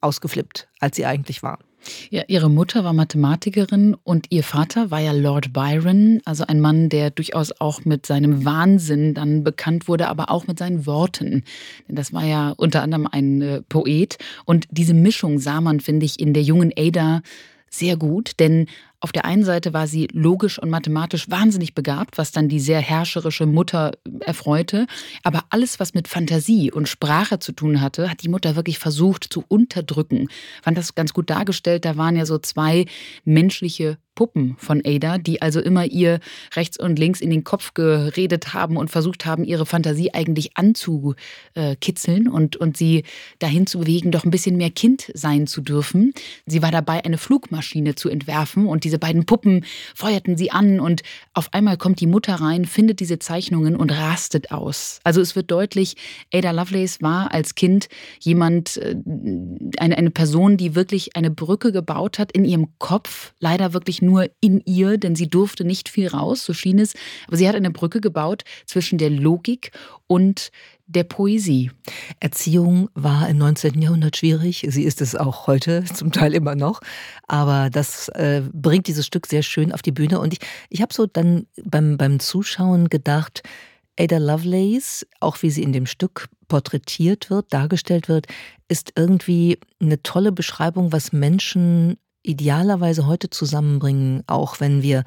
ausgeflippt, 0.00 0.68
als 0.80 0.96
sie 0.96 1.04
eigentlich 1.04 1.42
war. 1.42 1.58
Ja, 2.10 2.22
ihre 2.28 2.50
Mutter 2.50 2.84
war 2.84 2.92
Mathematikerin 2.92 3.96
und 4.04 4.26
ihr 4.30 4.42
Vater 4.42 4.90
war 4.90 5.00
ja 5.00 5.12
Lord 5.12 5.52
Byron, 5.52 6.20
also 6.24 6.44
ein 6.46 6.60
Mann, 6.60 6.88
der 6.88 7.10
durchaus 7.10 7.52
auch 7.60 7.84
mit 7.84 8.06
seinem 8.06 8.44
Wahnsinn 8.44 9.14
dann 9.14 9.44
bekannt 9.44 9.88
wurde, 9.88 10.08
aber 10.08 10.30
auch 10.30 10.46
mit 10.46 10.58
seinen 10.58 10.86
Worten. 10.86 11.44
Denn 11.88 11.96
das 11.96 12.12
war 12.12 12.24
ja 12.24 12.54
unter 12.56 12.82
anderem 12.82 13.06
ein 13.10 13.42
äh, 13.42 13.62
Poet. 13.62 14.18
Und 14.44 14.66
diese 14.70 14.94
Mischung 14.94 15.38
sah 15.38 15.60
man, 15.60 15.80
finde 15.80 16.06
ich, 16.06 16.20
in 16.20 16.32
der 16.34 16.42
jungen 16.42 16.72
Ada 16.76 17.22
sehr 17.70 17.96
gut, 17.96 18.32
denn 18.38 18.66
auf 19.06 19.12
der 19.12 19.24
einen 19.24 19.44
Seite 19.44 19.72
war 19.72 19.86
sie 19.86 20.08
logisch 20.12 20.58
und 20.58 20.68
mathematisch 20.68 21.30
wahnsinnig 21.30 21.76
begabt, 21.76 22.18
was 22.18 22.32
dann 22.32 22.48
die 22.48 22.58
sehr 22.58 22.80
herrscherische 22.80 23.46
Mutter 23.46 23.92
erfreute. 24.18 24.88
Aber 25.22 25.44
alles, 25.50 25.78
was 25.78 25.94
mit 25.94 26.08
Fantasie 26.08 26.72
und 26.72 26.88
Sprache 26.88 27.38
zu 27.38 27.52
tun 27.52 27.80
hatte, 27.80 28.10
hat 28.10 28.24
die 28.24 28.28
Mutter 28.28 28.56
wirklich 28.56 28.80
versucht 28.80 29.22
zu 29.30 29.44
unterdrücken. 29.46 30.26
Fand 30.60 30.76
das 30.76 30.96
ganz 30.96 31.12
gut 31.12 31.30
dargestellt. 31.30 31.84
Da 31.84 31.96
waren 31.96 32.16
ja 32.16 32.26
so 32.26 32.38
zwei 32.38 32.86
menschliche 33.24 33.96
Puppen 34.16 34.56
von 34.58 34.82
Ada, 34.84 35.18
die 35.18 35.40
also 35.40 35.60
immer 35.60 35.84
ihr 35.84 36.18
rechts 36.56 36.76
und 36.80 36.98
links 36.98 37.20
in 37.20 37.30
den 37.30 37.44
Kopf 37.44 37.74
geredet 37.74 38.52
haben 38.52 38.76
und 38.76 38.90
versucht 38.90 39.24
haben, 39.24 39.44
ihre 39.44 39.66
Fantasie 39.66 40.12
eigentlich 40.12 40.56
anzukitzeln 40.56 42.26
und, 42.26 42.56
und 42.56 42.76
sie 42.76 43.04
dahin 43.38 43.68
zu 43.68 43.78
bewegen, 43.78 44.10
doch 44.10 44.24
ein 44.24 44.32
bisschen 44.32 44.56
mehr 44.56 44.70
Kind 44.70 45.12
sein 45.14 45.46
zu 45.46 45.60
dürfen. 45.60 46.12
Sie 46.46 46.62
war 46.62 46.72
dabei, 46.72 47.04
eine 47.04 47.18
Flugmaschine 47.18 47.94
zu 47.94 48.08
entwerfen 48.08 48.66
und 48.66 48.82
diese 48.82 48.95
beiden 48.98 49.26
Puppen 49.26 49.64
feuerten 49.94 50.36
sie 50.36 50.50
an 50.50 50.80
und 50.80 51.02
auf 51.34 51.52
einmal 51.52 51.76
kommt 51.76 52.00
die 52.00 52.06
Mutter 52.06 52.34
rein, 52.34 52.64
findet 52.64 53.00
diese 53.00 53.18
Zeichnungen 53.18 53.76
und 53.76 53.90
rastet 53.90 54.50
aus. 54.50 55.00
Also 55.04 55.20
es 55.20 55.36
wird 55.36 55.50
deutlich, 55.50 55.96
Ada 56.32 56.50
Lovelace 56.50 57.02
war 57.02 57.32
als 57.32 57.54
Kind 57.54 57.88
jemand, 58.20 58.76
äh, 58.78 58.96
eine, 59.78 59.96
eine 59.96 60.10
Person, 60.10 60.56
die 60.56 60.74
wirklich 60.74 61.16
eine 61.16 61.30
Brücke 61.30 61.72
gebaut 61.72 62.18
hat 62.18 62.32
in 62.32 62.44
ihrem 62.44 62.68
Kopf, 62.78 63.32
leider 63.38 63.72
wirklich 63.72 64.02
nur 64.02 64.28
in 64.40 64.60
ihr, 64.64 64.98
denn 64.98 65.14
sie 65.16 65.28
durfte 65.28 65.64
nicht 65.64 65.88
viel 65.88 66.08
raus, 66.08 66.44
so 66.44 66.52
schien 66.52 66.78
es. 66.78 66.94
Aber 67.26 67.36
sie 67.36 67.48
hat 67.48 67.56
eine 67.56 67.70
Brücke 67.70 68.00
gebaut 68.00 68.44
zwischen 68.66 68.98
der 68.98 69.10
Logik 69.10 69.72
und 70.06 70.50
der 70.86 71.04
Poesie. 71.04 71.70
Erziehung 72.20 72.88
war 72.94 73.28
im 73.28 73.38
19. 73.38 73.80
Jahrhundert 73.82 74.16
schwierig. 74.16 74.66
Sie 74.68 74.84
ist 74.84 75.00
es 75.00 75.14
auch 75.14 75.46
heute, 75.46 75.84
zum 75.94 76.12
Teil 76.12 76.34
immer 76.34 76.54
noch. 76.54 76.80
Aber 77.26 77.70
das 77.70 78.08
äh, 78.10 78.42
bringt 78.52 78.86
dieses 78.86 79.06
Stück 79.06 79.26
sehr 79.26 79.42
schön 79.42 79.72
auf 79.72 79.82
die 79.82 79.92
Bühne. 79.92 80.20
Und 80.20 80.32
ich, 80.32 80.40
ich 80.70 80.82
habe 80.82 80.94
so 80.94 81.06
dann 81.06 81.46
beim, 81.64 81.96
beim 81.96 82.20
Zuschauen 82.20 82.88
gedacht, 82.88 83.42
Ada 83.98 84.18
Lovelace, 84.18 85.06
auch 85.20 85.42
wie 85.42 85.50
sie 85.50 85.62
in 85.62 85.72
dem 85.72 85.86
Stück 85.86 86.28
porträtiert 86.48 87.30
wird, 87.30 87.52
dargestellt 87.52 88.08
wird, 88.08 88.26
ist 88.68 88.92
irgendwie 88.96 89.58
eine 89.80 90.02
tolle 90.02 90.32
Beschreibung, 90.32 90.92
was 90.92 91.12
Menschen 91.12 91.96
idealerweise 92.22 93.06
heute 93.06 93.30
zusammenbringen, 93.30 94.22
auch 94.26 94.60
wenn 94.60 94.82
wir 94.82 95.04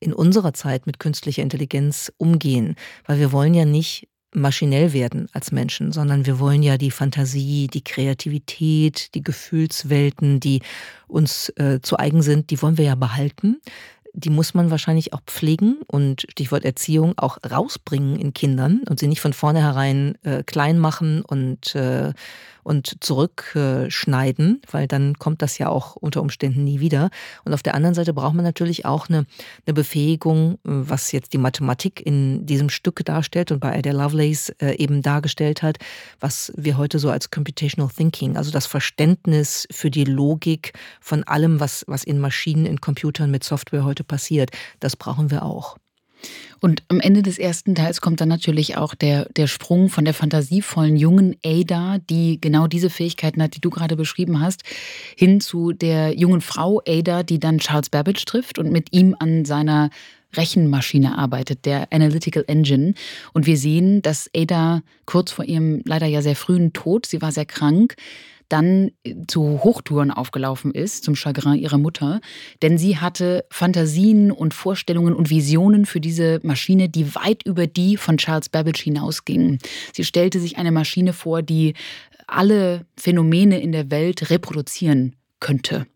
in 0.00 0.12
unserer 0.12 0.54
Zeit 0.54 0.86
mit 0.86 0.98
künstlicher 0.98 1.42
Intelligenz 1.42 2.12
umgehen. 2.18 2.76
Weil 3.06 3.18
wir 3.18 3.32
wollen 3.32 3.54
ja 3.54 3.64
nicht 3.64 4.08
maschinell 4.34 4.92
werden 4.92 5.28
als 5.32 5.52
Menschen, 5.52 5.92
sondern 5.92 6.26
wir 6.26 6.38
wollen 6.38 6.62
ja 6.62 6.76
die 6.76 6.90
Fantasie, 6.90 7.66
die 7.66 7.82
Kreativität, 7.82 9.14
die 9.14 9.22
Gefühlswelten, 9.22 10.40
die 10.40 10.60
uns 11.06 11.50
äh, 11.56 11.80
zu 11.82 11.98
eigen 11.98 12.22
sind, 12.22 12.50
die 12.50 12.60
wollen 12.60 12.78
wir 12.78 12.84
ja 12.84 12.94
behalten. 12.94 13.60
die 14.14 14.30
muss 14.30 14.54
man 14.54 14.70
wahrscheinlich 14.70 15.12
auch 15.12 15.20
pflegen 15.26 15.78
und 15.86 16.22
Stichwort 16.30 16.64
Erziehung 16.64 17.14
auch 17.16 17.38
rausbringen 17.48 18.18
in 18.18 18.34
Kindern 18.34 18.82
und 18.88 18.98
sie 18.98 19.06
nicht 19.06 19.20
von 19.20 19.32
vornherein 19.32 20.16
äh, 20.24 20.42
klein 20.42 20.78
machen 20.78 21.22
und, 21.22 21.74
äh, 21.74 22.12
und 22.68 23.02
zurückschneiden, 23.02 24.60
weil 24.70 24.86
dann 24.86 25.18
kommt 25.18 25.40
das 25.40 25.56
ja 25.56 25.70
auch 25.70 25.96
unter 25.96 26.20
Umständen 26.20 26.64
nie 26.64 26.80
wieder. 26.80 27.08
Und 27.44 27.54
auf 27.54 27.62
der 27.62 27.74
anderen 27.74 27.94
Seite 27.94 28.12
braucht 28.12 28.34
man 28.34 28.44
natürlich 28.44 28.84
auch 28.84 29.08
eine, 29.08 29.24
eine 29.66 29.72
Befähigung, 29.72 30.58
was 30.64 31.10
jetzt 31.12 31.32
die 31.32 31.38
Mathematik 31.38 32.04
in 32.04 32.44
diesem 32.44 32.68
Stück 32.68 33.02
darstellt 33.06 33.52
und 33.52 33.60
bei 33.60 33.74
Ada 33.74 33.92
Lovelace 33.92 34.50
äh, 34.60 34.76
eben 34.76 35.00
dargestellt 35.00 35.62
hat, 35.62 35.78
was 36.20 36.52
wir 36.56 36.76
heute 36.76 36.98
so 36.98 37.08
als 37.08 37.30
Computational 37.30 37.90
Thinking, 37.90 38.36
also 38.36 38.50
das 38.50 38.66
Verständnis 38.66 39.66
für 39.70 39.90
die 39.90 40.04
Logik 40.04 40.74
von 41.00 41.24
allem, 41.24 41.60
was, 41.60 41.86
was 41.88 42.04
in 42.04 42.20
Maschinen, 42.20 42.66
in 42.66 42.82
Computern 42.82 43.30
mit 43.30 43.44
Software 43.44 43.84
heute 43.84 44.04
passiert, 44.04 44.50
das 44.78 44.94
brauchen 44.94 45.30
wir 45.30 45.42
auch. 45.42 45.78
Und 46.60 46.82
am 46.88 47.00
Ende 47.00 47.22
des 47.22 47.38
ersten 47.38 47.74
Teils 47.74 48.00
kommt 48.00 48.20
dann 48.20 48.28
natürlich 48.28 48.76
auch 48.76 48.94
der, 48.94 49.26
der 49.36 49.46
Sprung 49.46 49.88
von 49.88 50.04
der 50.04 50.14
fantasievollen 50.14 50.96
jungen 50.96 51.36
Ada, 51.44 51.98
die 52.10 52.40
genau 52.40 52.66
diese 52.66 52.90
Fähigkeiten 52.90 53.42
hat, 53.42 53.54
die 53.54 53.60
du 53.60 53.70
gerade 53.70 53.96
beschrieben 53.96 54.40
hast, 54.40 54.62
hin 55.16 55.40
zu 55.40 55.72
der 55.72 56.16
jungen 56.18 56.40
Frau 56.40 56.82
Ada, 56.86 57.22
die 57.22 57.38
dann 57.38 57.58
Charles 57.58 57.90
Babbage 57.90 58.24
trifft 58.24 58.58
und 58.58 58.72
mit 58.72 58.92
ihm 58.92 59.14
an 59.18 59.44
seiner 59.44 59.90
Rechenmaschine 60.36 61.16
arbeitet, 61.16 61.64
der 61.64 61.88
Analytical 61.92 62.44
Engine. 62.48 62.94
Und 63.32 63.46
wir 63.46 63.56
sehen, 63.56 64.02
dass 64.02 64.30
Ada 64.34 64.82
kurz 65.06 65.30
vor 65.30 65.44
ihrem 65.44 65.80
leider 65.84 66.06
ja 66.06 66.22
sehr 66.22 66.36
frühen 66.36 66.72
Tod, 66.72 67.06
sie 67.06 67.22
war 67.22 67.32
sehr 67.32 67.46
krank, 67.46 67.96
dann 68.48 68.90
äh, 69.04 69.14
zu 69.26 69.60
Hochtouren 69.62 70.10
aufgelaufen 70.10 70.72
ist, 70.72 71.04
zum 71.04 71.14
Chagrin 71.14 71.54
ihrer 71.54 71.78
Mutter. 71.78 72.20
Denn 72.62 72.78
sie 72.78 72.98
hatte 72.98 73.44
Fantasien 73.50 74.30
und 74.30 74.54
Vorstellungen 74.54 75.14
und 75.14 75.30
Visionen 75.30 75.86
für 75.86 76.00
diese 76.00 76.40
Maschine, 76.42 76.88
die 76.88 77.14
weit 77.14 77.44
über 77.44 77.66
die 77.66 77.96
von 77.96 78.18
Charles 78.18 78.48
Babbage 78.48 78.82
hinausgingen. 78.82 79.58
Sie 79.92 80.04
stellte 80.04 80.40
sich 80.40 80.58
eine 80.58 80.72
Maschine 80.72 81.12
vor, 81.12 81.42
die 81.42 81.74
alle 82.26 82.86
Phänomene 82.96 83.60
in 83.60 83.72
der 83.72 83.90
Welt 83.90 84.30
reproduzieren 84.30 85.16
könnte. 85.40 85.86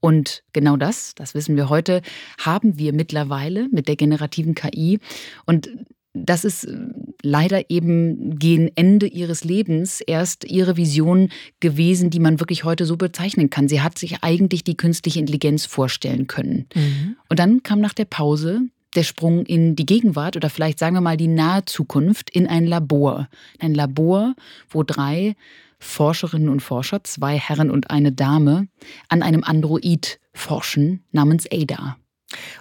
Und 0.00 0.42
genau 0.52 0.76
das, 0.76 1.14
das 1.14 1.34
wissen 1.34 1.56
wir 1.56 1.68
heute, 1.68 2.02
haben 2.38 2.78
wir 2.78 2.92
mittlerweile 2.92 3.68
mit 3.70 3.88
der 3.88 3.96
generativen 3.96 4.54
KI. 4.54 5.00
Und 5.44 5.70
das 6.14 6.44
ist 6.44 6.64
äh, 6.64 6.76
leider 7.22 7.70
eben 7.70 8.38
gegen 8.38 8.70
Ende 8.74 9.06
ihres 9.06 9.44
Lebens 9.44 10.00
erst 10.00 10.44
ihre 10.44 10.76
Vision 10.76 11.30
gewesen, 11.60 12.10
die 12.10 12.20
man 12.20 12.40
wirklich 12.40 12.64
heute 12.64 12.84
so 12.84 12.96
bezeichnen 12.96 13.50
kann. 13.50 13.68
Sie 13.68 13.80
hat 13.80 13.98
sich 13.98 14.22
eigentlich 14.22 14.64
die 14.64 14.76
künstliche 14.76 15.20
Intelligenz 15.20 15.66
vorstellen 15.66 16.26
können. 16.26 16.66
Mhm. 16.74 17.16
Und 17.28 17.38
dann 17.38 17.62
kam 17.62 17.80
nach 17.80 17.94
der 17.94 18.04
Pause 18.04 18.62
der 18.94 19.04
Sprung 19.04 19.46
in 19.46 19.74
die 19.74 19.86
Gegenwart 19.86 20.36
oder 20.36 20.50
vielleicht 20.50 20.78
sagen 20.78 20.94
wir 20.94 21.00
mal 21.00 21.16
die 21.16 21.28
nahe 21.28 21.64
Zukunft 21.64 22.28
in 22.28 22.46
ein 22.46 22.66
Labor. 22.66 23.28
Ein 23.58 23.74
Labor, 23.74 24.34
wo 24.68 24.82
drei 24.82 25.34
Forscherinnen 25.78 26.50
und 26.50 26.60
Forscher, 26.60 27.02
zwei 27.02 27.38
Herren 27.38 27.70
und 27.70 27.90
eine 27.90 28.12
Dame, 28.12 28.68
an 29.08 29.22
einem 29.22 29.44
Android 29.44 30.20
forschen 30.34 31.02
namens 31.10 31.46
Ada. 31.50 31.96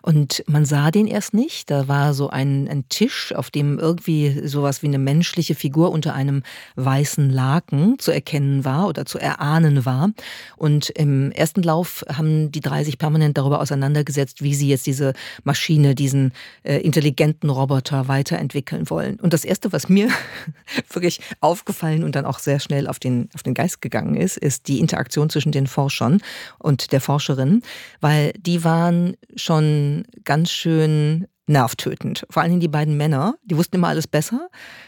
Und 0.01 0.43
man 0.47 0.65
sah 0.65 0.91
den 0.91 1.07
erst 1.07 1.33
nicht. 1.33 1.69
Da 1.69 1.87
war 1.87 2.13
so 2.13 2.29
ein, 2.29 2.67
ein, 2.67 2.85
Tisch, 2.89 3.33
auf 3.33 3.51
dem 3.51 3.79
irgendwie 3.79 4.47
sowas 4.47 4.81
wie 4.81 4.87
eine 4.87 4.97
menschliche 4.97 5.55
Figur 5.55 5.91
unter 5.91 6.13
einem 6.13 6.43
weißen 6.75 7.29
Laken 7.29 7.99
zu 7.99 8.11
erkennen 8.11 8.65
war 8.65 8.87
oder 8.87 9.05
zu 9.05 9.19
erahnen 9.19 9.85
war. 9.85 10.11
Und 10.57 10.89
im 10.89 11.31
ersten 11.31 11.63
Lauf 11.63 12.03
haben 12.11 12.51
die 12.51 12.59
drei 12.59 12.83
sich 12.83 12.97
permanent 12.97 13.37
darüber 13.37 13.61
auseinandergesetzt, 13.61 14.41
wie 14.41 14.55
sie 14.55 14.69
jetzt 14.69 14.87
diese 14.87 15.13
Maschine, 15.43 15.95
diesen 15.95 16.33
äh, 16.63 16.77
intelligenten 16.77 17.49
Roboter 17.49 18.07
weiterentwickeln 18.07 18.89
wollen. 18.89 19.19
Und 19.19 19.33
das 19.33 19.45
erste, 19.45 19.71
was 19.71 19.89
mir 19.89 20.09
wirklich 20.91 21.21
aufgefallen 21.39 22.03
und 22.03 22.15
dann 22.15 22.25
auch 22.25 22.39
sehr 22.39 22.59
schnell 22.59 22.87
auf 22.87 22.99
den, 22.99 23.29
auf 23.35 23.43
den 23.43 23.53
Geist 23.53 23.81
gegangen 23.81 24.15
ist, 24.15 24.37
ist 24.37 24.67
die 24.67 24.79
Interaktion 24.79 25.29
zwischen 25.29 25.51
den 25.51 25.67
Forschern 25.67 26.21
und 26.59 26.91
der 26.91 27.01
Forscherin, 27.01 27.61
weil 27.99 28.33
die 28.33 28.63
waren 28.63 29.15
schon 29.35 29.60
schon 29.61 30.03
ganz 30.23 30.51
schön 30.51 31.27
nervtötend. 31.47 32.25
Vor 32.29 32.41
allen 32.41 32.51
Dingen 32.51 32.61
die 32.61 32.67
beiden 32.67 32.95
Männer, 32.95 33.35
die 33.43 33.57
wussten 33.57 33.75
immer 33.75 33.89
alles 33.89 34.07
besser. 34.07 34.47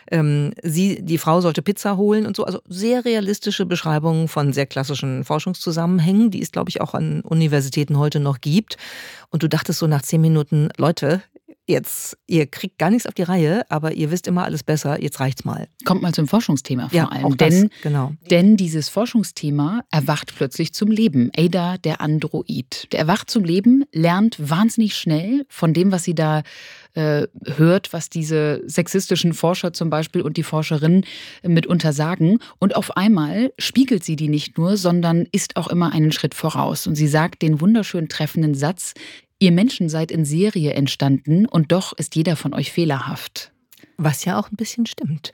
Ähm, 0.10 0.54
sie, 0.62 1.04
die 1.04 1.18
Frau 1.18 1.42
sollte 1.42 1.62
Pizza 1.62 1.98
holen 1.98 2.26
und 2.26 2.38
so. 2.38 2.46
Also 2.46 2.60
sehr 2.68 3.04
realistische 3.04 3.66
Beschreibungen 3.66 4.28
von 4.28 4.54
sehr 4.54 4.66
klassischen 4.66 5.26
Forschungszusammenhängen, 5.26 6.32
die 6.32 6.42
es, 6.42 6.52
glaube 6.52 6.70
ich, 6.70 6.80
auch 6.80 6.94
an 6.94 7.22
Universitäten 7.22 7.98
heute 7.98 8.20
noch 8.20 8.40
gibt. 8.40 8.78
Und 9.30 9.44
du 9.44 9.50
dachtest 9.50 9.80
so 9.80 9.88
nach 9.88 10.04
zehn 10.04 10.22
Minuten, 10.22 10.70
Leute, 10.78 11.22
jetzt, 11.66 12.18
ihr 12.28 12.46
kriegt 12.46 12.78
gar 12.78 12.90
nichts 12.90 13.08
auf 13.08 13.14
die 13.14 13.24
Reihe, 13.24 13.70
aber 13.70 13.94
ihr 13.94 14.12
wisst 14.12 14.28
immer 14.28 14.44
alles 14.44 14.64
besser, 14.64 15.02
jetzt 15.02 15.20
reicht's 15.20 15.46
mal. 15.46 15.68
Kommt 15.86 16.02
mal 16.02 16.14
zum 16.14 16.28
Forschungsthema 16.28 16.90
vor 16.90 16.98
ja, 16.98 17.08
allem. 17.08 17.26
Auch 17.26 17.36
denn, 17.36 17.70
das, 17.70 17.82
genau. 17.82 18.14
denn 18.30 18.58
dieses 18.58 18.90
Forschungsthema 18.90 19.84
erwacht 19.92 20.34
plötzlich 20.36 20.74
zum 20.74 20.92
Leben. 20.92 21.32
Ada, 21.36 21.78
der 21.78 22.02
Android. 22.02 22.88
Der 22.92 23.00
erwacht 23.00 23.30
zum 23.30 23.44
Leben, 23.44 23.86
lernt 23.92 24.38
wahnsinnig 24.40 24.96
schnell 24.96 25.46
von 25.48 25.74
dem, 25.74 25.92
was 25.92 26.04
sie 26.04 26.16
da 26.16 26.44
äh, 26.96 27.28
hört, 27.56 27.94
was 27.94 28.10
diese 28.10 28.62
sexistischen 28.68 29.34
Forscher 29.34 29.74
zum 29.74 29.90
Beispiel 29.90 30.22
und 30.22 30.38
die 30.38 30.44
Forscherin 30.44 31.06
mitunter 31.44 31.94
sagen. 31.94 32.40
Und 32.60 32.76
auf 32.76 32.98
einmal 32.98 33.54
spiegelt 33.58 34.04
sie 34.04 34.16
die 34.16 34.30
nicht 34.30 34.58
nur, 34.58 34.78
sondern 34.78 35.28
ist 35.32 35.56
auch 35.56 35.70
immer 35.70 35.92
einen 35.92 36.12
Schritt 36.12 36.36
voraus. 36.36 36.88
Und 36.88 36.96
sie 36.96 37.08
sagt 37.08 37.42
den 37.42 37.62
wunderschön 37.62 38.10
treffenden 38.10 38.54
Satz, 38.54 38.94
Ihr 39.44 39.52
Menschen 39.52 39.90
seid 39.90 40.10
in 40.10 40.24
Serie 40.24 40.72
entstanden 40.72 41.46
und 41.46 41.74
doch 41.74 41.92
ist 41.92 42.16
jeder 42.16 42.38
von 42.38 42.54
euch 42.54 42.72
fehlerhaft. 42.72 43.52
Was 43.98 44.24
ja 44.24 44.40
auch 44.40 44.50
ein 44.50 44.56
bisschen 44.56 44.86
stimmt. 44.86 45.34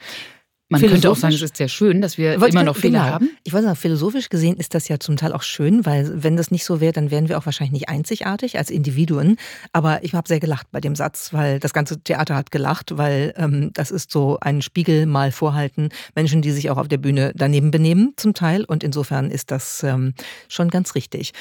Man 0.68 0.82
könnte 0.82 1.12
auch 1.12 1.16
sagen, 1.16 1.36
es 1.36 1.44
ist 1.44 1.58
sehr 1.58 1.68
schön, 1.68 2.02
dass 2.02 2.18
wir 2.18 2.34
immer 2.34 2.64
noch 2.64 2.76
Fehler 2.76 3.02
genau. 3.02 3.12
haben. 3.12 3.30
Ich 3.44 3.54
weiß 3.54 3.64
nicht, 3.64 3.78
philosophisch 3.78 4.30
gesehen 4.30 4.58
ist 4.58 4.74
das 4.74 4.88
ja 4.88 5.00
zum 5.00 5.16
Teil 5.16 5.32
auch 5.32 5.44
schön, 5.44 5.86
weil 5.86 6.24
wenn 6.24 6.38
das 6.38 6.50
nicht 6.50 6.66
so 6.66 6.82
wäre, 6.82 6.92
dann 6.92 7.12
wären 7.12 7.30
wir 7.30 7.38
auch 7.38 7.46
wahrscheinlich 7.46 7.72
nicht 7.72 7.90
einzigartig 7.90 8.58
als 8.58 8.72
Individuen. 8.72 9.38
Aber 9.74 10.04
ich 10.04 10.16
habe 10.16 10.28
sehr 10.28 10.40
gelacht 10.40 10.72
bei 10.72 10.82
dem 10.82 10.96
Satz, 10.96 11.32
weil 11.32 11.60
das 11.60 11.74
ganze 11.74 12.02
Theater 12.02 12.36
hat 12.36 12.50
gelacht, 12.50 12.98
weil 12.98 13.36
ähm, 13.38 13.70
das 13.74 13.92
ist 13.92 14.10
so 14.10 14.40
ein 14.42 14.64
Spiegel 14.64 15.06
mal 15.06 15.32
vorhalten. 15.32 15.90
Menschen, 16.16 16.42
die 16.42 16.52
sich 16.52 16.72
auch 16.72 16.78
auf 16.78 16.88
der 16.88 16.98
Bühne 16.98 17.32
daneben 17.36 17.70
benehmen 17.70 18.14
zum 18.16 18.34
Teil. 18.34 18.64
Und 18.64 18.84
insofern 18.84 19.30
ist 19.30 19.52
das 19.52 19.84
ähm, 19.84 20.16
schon 20.48 20.70
ganz 20.70 20.96
richtig. 20.96 21.34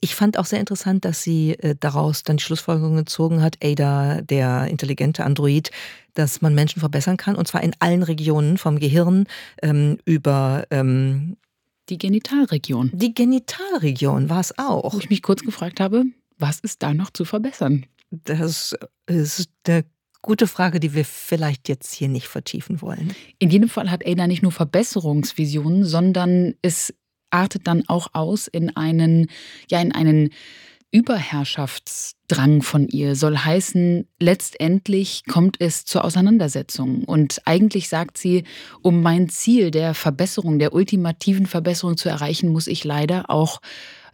Ich 0.00 0.14
fand 0.14 0.38
auch 0.38 0.44
sehr 0.44 0.60
interessant, 0.60 1.04
dass 1.04 1.22
sie 1.22 1.52
äh, 1.52 1.76
daraus 1.78 2.22
dann 2.22 2.36
die 2.36 2.42
Schlussfolgerung 2.42 2.96
gezogen 2.96 3.42
hat, 3.42 3.56
Ada, 3.62 4.20
der 4.20 4.66
intelligente 4.66 5.24
Android, 5.24 5.70
dass 6.14 6.42
man 6.42 6.54
Menschen 6.54 6.80
verbessern 6.80 7.16
kann, 7.16 7.36
und 7.36 7.48
zwar 7.48 7.62
in 7.62 7.74
allen 7.78 8.02
Regionen, 8.02 8.58
vom 8.58 8.78
Gehirn 8.78 9.26
ähm, 9.62 9.98
über 10.04 10.64
ähm, 10.70 11.36
die 11.88 11.98
Genitalregion. 11.98 12.90
Die 12.94 13.14
Genitalregion 13.14 14.28
war 14.30 14.40
es 14.40 14.58
auch. 14.58 14.94
Wo 14.94 14.98
ich 14.98 15.10
mich 15.10 15.22
kurz 15.22 15.42
gefragt 15.42 15.80
habe, 15.80 16.04
was 16.38 16.60
ist 16.60 16.82
da 16.82 16.94
noch 16.94 17.10
zu 17.10 17.24
verbessern? 17.24 17.86
Das 18.10 18.74
ist 19.06 19.50
eine 19.66 19.84
gute 20.22 20.46
Frage, 20.46 20.80
die 20.80 20.94
wir 20.94 21.04
vielleicht 21.04 21.68
jetzt 21.68 21.92
hier 21.92 22.08
nicht 22.08 22.28
vertiefen 22.28 22.80
wollen. 22.80 23.14
In 23.38 23.50
jedem 23.50 23.68
Fall 23.68 23.90
hat 23.90 24.06
Ada 24.06 24.26
nicht 24.26 24.42
nur 24.42 24.52
Verbesserungsvisionen, 24.52 25.84
sondern 25.84 26.54
es 26.62 26.94
artet 27.34 27.66
dann 27.66 27.82
auch 27.88 28.08
aus 28.12 28.46
in 28.46 28.74
einen, 28.76 29.26
ja, 29.68 29.80
in 29.80 29.92
einen 29.92 30.30
Überherrschaftsdrang 30.92 32.62
von 32.62 32.86
ihr 32.86 33.16
soll 33.16 33.36
heißen, 33.36 34.06
letztendlich 34.20 35.24
kommt 35.26 35.60
es 35.60 35.84
zur 35.84 36.04
Auseinandersetzung. 36.04 37.02
Und 37.02 37.42
eigentlich 37.46 37.88
sagt 37.88 38.16
sie, 38.16 38.44
um 38.80 39.02
mein 39.02 39.28
Ziel 39.28 39.72
der 39.72 39.94
Verbesserung, 39.94 40.60
der 40.60 40.72
ultimativen 40.72 41.46
Verbesserung 41.46 41.96
zu 41.96 42.08
erreichen, 42.08 42.52
muss 42.52 42.68
ich 42.68 42.84
leider 42.84 43.28
auch 43.28 43.60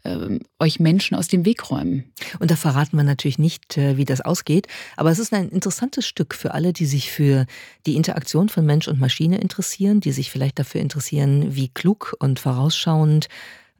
äh, 0.04 0.38
euch 0.58 0.80
Menschen 0.80 1.16
aus 1.16 1.28
dem 1.28 1.44
Weg 1.44 1.70
räumen. 1.70 2.12
Und 2.38 2.50
da 2.50 2.56
verraten 2.56 2.96
wir 2.96 3.04
natürlich 3.04 3.38
nicht, 3.38 3.76
äh, 3.76 3.96
wie 3.96 4.04
das 4.04 4.20
ausgeht. 4.20 4.66
Aber 4.96 5.10
es 5.10 5.18
ist 5.18 5.32
ein 5.32 5.48
interessantes 5.48 6.06
Stück 6.06 6.34
für 6.34 6.54
alle, 6.54 6.72
die 6.72 6.86
sich 6.86 7.10
für 7.10 7.46
die 7.86 7.96
Interaktion 7.96 8.48
von 8.48 8.66
Mensch 8.66 8.88
und 8.88 9.00
Maschine 9.00 9.38
interessieren, 9.38 10.00
die 10.00 10.12
sich 10.12 10.30
vielleicht 10.30 10.58
dafür 10.58 10.80
interessieren, 10.80 11.54
wie 11.54 11.68
klug 11.68 12.16
und 12.18 12.40
vorausschauend 12.40 13.28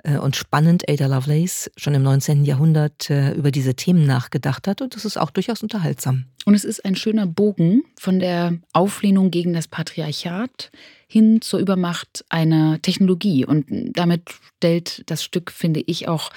äh, 0.05 0.19
und 0.19 0.37
spannend 0.37 0.89
Ada 0.89 1.07
Lovelace 1.07 1.71
schon 1.77 1.95
im 1.95 2.03
19. 2.03 2.45
Jahrhundert 2.45 3.11
äh, 3.11 3.33
über 3.33 3.51
diese 3.51 3.75
Themen 3.75 4.07
nachgedacht 4.07 4.69
hat. 4.69 4.81
Und 4.83 4.95
das 4.95 5.05
ist 5.05 5.17
auch 5.17 5.31
durchaus 5.31 5.63
unterhaltsam. 5.63 6.27
Und 6.45 6.55
es 6.55 6.65
ist 6.65 6.85
ein 6.85 6.97
schöner 6.97 7.27
Bogen 7.27 7.83
von 7.99 8.19
der 8.19 8.59
Auflehnung 8.73 9.31
gegen 9.31 9.53
das 9.53 9.69
Patriarchat 9.69 10.71
hin 11.11 11.43
zur 11.43 11.59
Übermacht 11.59 12.25
einer 12.29 12.81
Technologie. 12.83 13.45
Und 13.45 13.67
damit 13.97 14.31
stellt 14.59 15.03
das 15.11 15.25
Stück, 15.25 15.51
finde 15.51 15.81
ich, 15.81 16.07
auch 16.07 16.31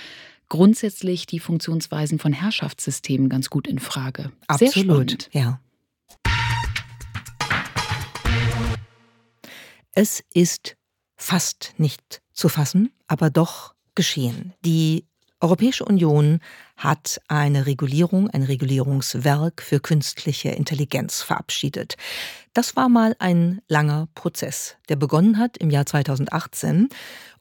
grundsätzlich 0.50 1.28
die 1.28 1.40
Funktionsweisen 1.40 2.18
von 2.18 2.34
Herrschaftssystemen 2.34 3.30
ganz 3.30 3.52
gut 3.52 3.68
in 3.68 3.78
Frage. 3.78 4.32
Absolut, 4.48 4.74
Sehr 4.74 4.84
spannend. 4.84 5.30
ja. 5.32 5.60
Es 9.92 10.24
ist 10.34 10.76
fast 11.16 11.76
nicht 11.78 12.24
zu 12.32 12.50
fassen, 12.50 12.92
aber 13.06 13.30
doch 13.30 13.76
geschehen. 13.94 14.54
Die 14.66 15.06
Europäische 15.40 15.86
Union 15.86 16.40
hat 16.78 17.22
eine 17.28 17.66
Regulierung, 17.68 18.30
ein 18.30 18.44
Regulierungswerk 18.44 19.62
für 19.62 19.80
künstliche 19.80 20.50
Intelligenz 20.50 21.22
verabschiedet. 21.22 21.96
Das 22.54 22.76
war 22.76 22.88
mal 22.88 23.16
ein 23.18 23.62
langer 23.68 24.08
Prozess, 24.14 24.76
der 24.88 24.96
begonnen 24.96 25.40
hat 25.40 25.58
im 25.58 25.72
Jahr 25.72 25.88
2018 25.88 26.90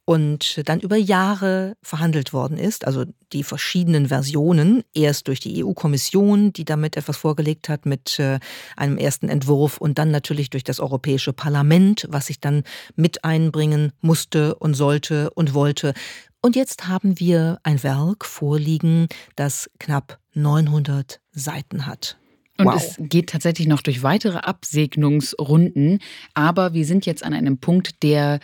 und 0.05 0.67
dann 0.69 0.81
über 0.81 0.97
Jahre 0.97 1.77
verhandelt 1.83 2.33
worden 2.33 2.59
ist, 2.59 2.87
also 2.87 3.05
die 3.33 3.45
verschiedenen 3.45 4.09
Versionen, 4.09 4.83
erst 4.95 5.29
durch 5.29 5.39
die 5.39 5.63
EU-Kommission, 5.63 6.53
die 6.53 6.65
damit 6.65 6.97
etwas 6.97 7.19
vorgelegt 7.19 7.69
hat 7.69 7.87
mit 7.87 8.19
äh, 8.19 8.41
einem 8.77 8.99
ersten 8.99 9.29
Entwurf 9.29 9.79
und 9.79 9.99
dann 9.99 10.11
natürlich 10.11 10.51
durch 10.51 10.65
das 10.65 10.81
Europäische 10.81 11.33
Parlament, 11.33 12.07
was 12.11 12.27
sich 12.27 12.41
dann 12.41 12.65
mit 12.97 13.23
einbringen 13.23 13.93
musste 14.01 14.57
und 14.57 14.75
sollte 14.75 15.31
und 15.31 15.55
wollte. 15.55 15.95
Und 16.41 16.57
jetzt 16.57 16.89
haben 16.89 17.21
wir 17.21 17.61
ein 17.63 17.83
Werk 17.83 18.25
vorliegen, 18.25 19.07
das 19.37 19.71
knapp 19.79 20.19
900 20.35 21.21
Seiten 21.31 21.87
hat. 21.87 22.17
Und 22.63 22.75
wow. 22.75 22.77
es 22.77 22.97
geht 22.99 23.31
tatsächlich 23.31 23.67
noch 23.67 23.83
durch 23.83 24.03
weitere 24.03 24.39
Absegnungsrunden. 24.39 25.99
Aber 26.35 26.75
wir 26.75 26.85
sind 26.85 27.07
jetzt 27.07 27.25
an 27.25 27.35
einem 27.35 27.59
Punkt, 27.59 28.03
der 28.03 28.39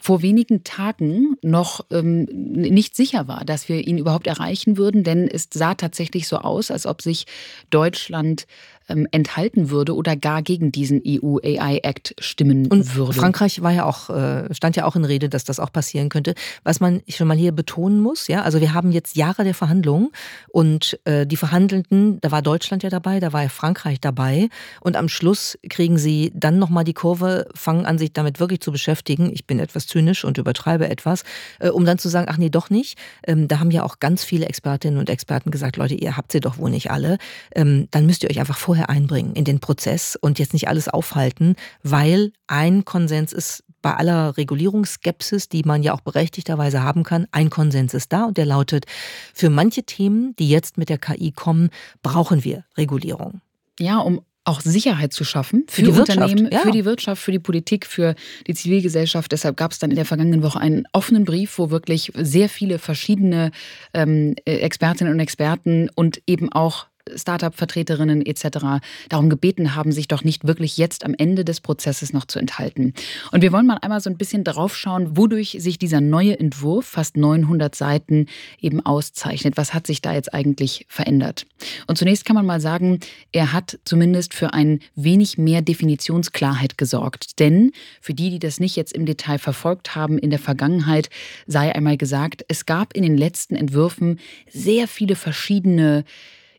vor 0.00 0.22
wenigen 0.22 0.64
Tagen 0.64 1.36
noch 1.42 1.84
ähm, 1.90 2.24
nicht 2.24 2.94
sicher 2.94 3.26
war, 3.28 3.44
dass 3.44 3.68
wir 3.68 3.86
ihn 3.86 3.98
überhaupt 3.98 4.26
erreichen 4.26 4.76
würden. 4.76 5.04
Denn 5.04 5.28
es 5.28 5.48
sah 5.52 5.74
tatsächlich 5.74 6.28
so 6.28 6.38
aus, 6.38 6.70
als 6.70 6.86
ob 6.86 7.02
sich 7.02 7.26
Deutschland 7.70 8.46
ähm, 8.88 9.06
enthalten 9.10 9.70
würde 9.70 9.94
oder 9.94 10.16
gar 10.16 10.42
gegen 10.42 10.72
diesen 10.72 11.02
EU 11.06 11.38
AI 11.42 11.78
Act 11.82 12.14
stimmen 12.18 12.66
und 12.66 12.94
würde. 12.94 13.12
Frankreich 13.12 13.62
war 13.62 13.72
ja 13.72 13.84
auch, 13.84 14.10
äh, 14.10 14.52
stand 14.54 14.76
ja 14.76 14.84
auch 14.84 14.96
in 14.96 15.04
Rede, 15.04 15.28
dass 15.28 15.44
das 15.44 15.60
auch 15.60 15.72
passieren 15.72 16.08
könnte. 16.08 16.34
Was 16.62 16.80
man 16.80 17.02
schon 17.08 17.28
mal 17.28 17.36
hier 17.36 17.52
betonen 17.52 18.00
muss, 18.00 18.28
ja, 18.28 18.42
also 18.42 18.60
wir 18.60 18.74
haben 18.74 18.92
jetzt 18.92 19.16
Jahre 19.16 19.44
der 19.44 19.54
Verhandlungen 19.54 20.10
und 20.48 20.98
äh, 21.04 21.26
die 21.26 21.36
Verhandelnden, 21.36 22.20
da 22.20 22.30
war 22.30 22.42
Deutschland 22.42 22.82
ja 22.82 22.90
dabei, 22.90 23.20
da 23.20 23.32
war 23.32 23.42
ja 23.42 23.48
Frankreich 23.48 24.00
dabei 24.00 24.48
und 24.80 24.96
am 24.96 25.08
Schluss 25.08 25.58
kriegen 25.68 25.98
sie 25.98 26.32
dann 26.34 26.58
nochmal 26.58 26.84
die 26.84 26.94
Kurve, 26.94 27.48
fangen 27.54 27.86
an, 27.86 27.98
sich 27.98 28.12
damit 28.12 28.40
wirklich 28.40 28.60
zu 28.60 28.72
beschäftigen. 28.72 29.30
Ich 29.32 29.46
bin 29.46 29.58
etwas 29.58 29.86
zynisch 29.86 30.24
und 30.24 30.38
übertreibe 30.38 30.88
etwas, 30.88 31.24
äh, 31.60 31.68
um 31.68 31.84
dann 31.84 31.98
zu 31.98 32.08
sagen, 32.08 32.26
ach 32.28 32.36
nee, 32.36 32.50
doch 32.50 32.70
nicht. 32.70 32.98
Ähm, 33.26 33.48
da 33.48 33.60
haben 33.60 33.70
ja 33.70 33.82
auch 33.82 33.98
ganz 33.98 34.24
viele 34.24 34.46
Expertinnen 34.46 34.98
und 34.98 35.10
Experten 35.10 35.50
gesagt, 35.50 35.76
Leute, 35.76 35.94
ihr 35.94 36.16
habt 36.16 36.32
sie 36.32 36.40
doch 36.40 36.58
wohl 36.58 36.70
nicht 36.70 36.90
alle. 36.90 37.18
Ähm, 37.54 37.88
dann 37.90 38.06
müsst 38.06 38.22
ihr 38.22 38.30
euch 38.30 38.40
einfach 38.40 38.58
vorher 38.58 38.73
einbringen 38.82 39.34
in 39.34 39.44
den 39.44 39.60
Prozess 39.60 40.16
und 40.20 40.38
jetzt 40.38 40.52
nicht 40.52 40.68
alles 40.68 40.88
aufhalten, 40.88 41.56
weil 41.82 42.32
ein 42.46 42.84
Konsens 42.84 43.32
ist 43.32 43.64
bei 43.82 43.94
aller 43.94 44.36
Regulierungsskepsis, 44.36 45.50
die 45.50 45.62
man 45.62 45.82
ja 45.82 45.92
auch 45.92 46.00
berechtigterweise 46.00 46.82
haben 46.82 47.02
kann, 47.02 47.26
ein 47.32 47.50
Konsens 47.50 47.92
ist 47.92 48.12
da 48.12 48.24
und 48.24 48.38
der 48.38 48.46
lautet, 48.46 48.86
für 49.34 49.50
manche 49.50 49.82
Themen, 49.82 50.34
die 50.38 50.48
jetzt 50.48 50.78
mit 50.78 50.88
der 50.88 50.98
KI 50.98 51.32
kommen, 51.32 51.68
brauchen 52.02 52.44
wir 52.44 52.64
Regulierung. 52.78 53.42
Ja, 53.78 53.98
um 53.98 54.22
auch 54.44 54.60
Sicherheit 54.60 55.12
zu 55.12 55.24
schaffen 55.24 55.64
für, 55.68 55.76
für 55.76 55.82
die, 55.82 55.92
die 55.92 55.98
Unternehmen, 55.98 56.48
ja. 56.52 56.60
für 56.60 56.70
die 56.70 56.84
Wirtschaft, 56.84 57.22
für 57.22 57.32
die 57.32 57.38
Politik, 57.38 57.86
für 57.86 58.14
die 58.46 58.54
Zivilgesellschaft. 58.54 59.32
Deshalb 59.32 59.56
gab 59.56 59.72
es 59.72 59.78
dann 59.78 59.90
in 59.90 59.96
der 59.96 60.04
vergangenen 60.04 60.42
Woche 60.42 60.60
einen 60.60 60.86
offenen 60.92 61.24
Brief, 61.24 61.58
wo 61.58 61.70
wirklich 61.70 62.12
sehr 62.14 62.48
viele 62.48 62.78
verschiedene 62.78 63.50
ähm, 63.94 64.34
Expertinnen 64.44 65.12
und 65.12 65.20
Experten 65.20 65.88
und 65.94 66.22
eben 66.26 66.52
auch 66.52 66.86
Startup-Vertreterinnen 67.14 68.24
etc. 68.24 68.82
darum 69.08 69.28
gebeten 69.28 69.74
haben, 69.74 69.92
sich 69.92 70.08
doch 70.08 70.24
nicht 70.24 70.46
wirklich 70.46 70.78
jetzt 70.78 71.04
am 71.04 71.14
Ende 71.16 71.44
des 71.44 71.60
Prozesses 71.60 72.12
noch 72.12 72.24
zu 72.24 72.38
enthalten. 72.38 72.94
Und 73.30 73.42
wir 73.42 73.52
wollen 73.52 73.66
mal 73.66 73.78
einmal 73.82 74.00
so 74.00 74.08
ein 74.08 74.16
bisschen 74.16 74.44
drauf 74.44 74.76
schauen, 74.76 75.16
wodurch 75.16 75.56
sich 75.60 75.78
dieser 75.78 76.00
neue 76.00 76.38
Entwurf, 76.38 76.86
fast 76.86 77.16
900 77.16 77.74
Seiten, 77.74 78.26
eben 78.60 78.84
auszeichnet. 78.84 79.56
Was 79.56 79.74
hat 79.74 79.86
sich 79.86 80.00
da 80.00 80.14
jetzt 80.14 80.32
eigentlich 80.32 80.86
verändert? 80.88 81.46
Und 81.86 81.98
zunächst 81.98 82.24
kann 82.24 82.36
man 82.36 82.46
mal 82.46 82.60
sagen, 82.60 83.00
er 83.32 83.52
hat 83.52 83.78
zumindest 83.84 84.34
für 84.34 84.54
ein 84.54 84.80
wenig 84.94 85.36
mehr 85.36 85.62
Definitionsklarheit 85.62 86.78
gesorgt. 86.78 87.38
Denn 87.38 87.72
für 88.00 88.14
die, 88.14 88.30
die 88.30 88.38
das 88.38 88.60
nicht 88.60 88.76
jetzt 88.76 88.92
im 88.92 89.04
Detail 89.06 89.38
verfolgt 89.38 89.94
haben, 89.94 90.18
in 90.18 90.30
der 90.30 90.38
Vergangenheit 90.38 91.10
sei 91.46 91.74
einmal 91.74 91.96
gesagt, 91.96 92.44
es 92.48 92.64
gab 92.66 92.94
in 92.94 93.02
den 93.02 93.16
letzten 93.16 93.56
Entwürfen 93.56 94.20
sehr 94.50 94.88
viele 94.88 95.16
verschiedene 95.16 96.04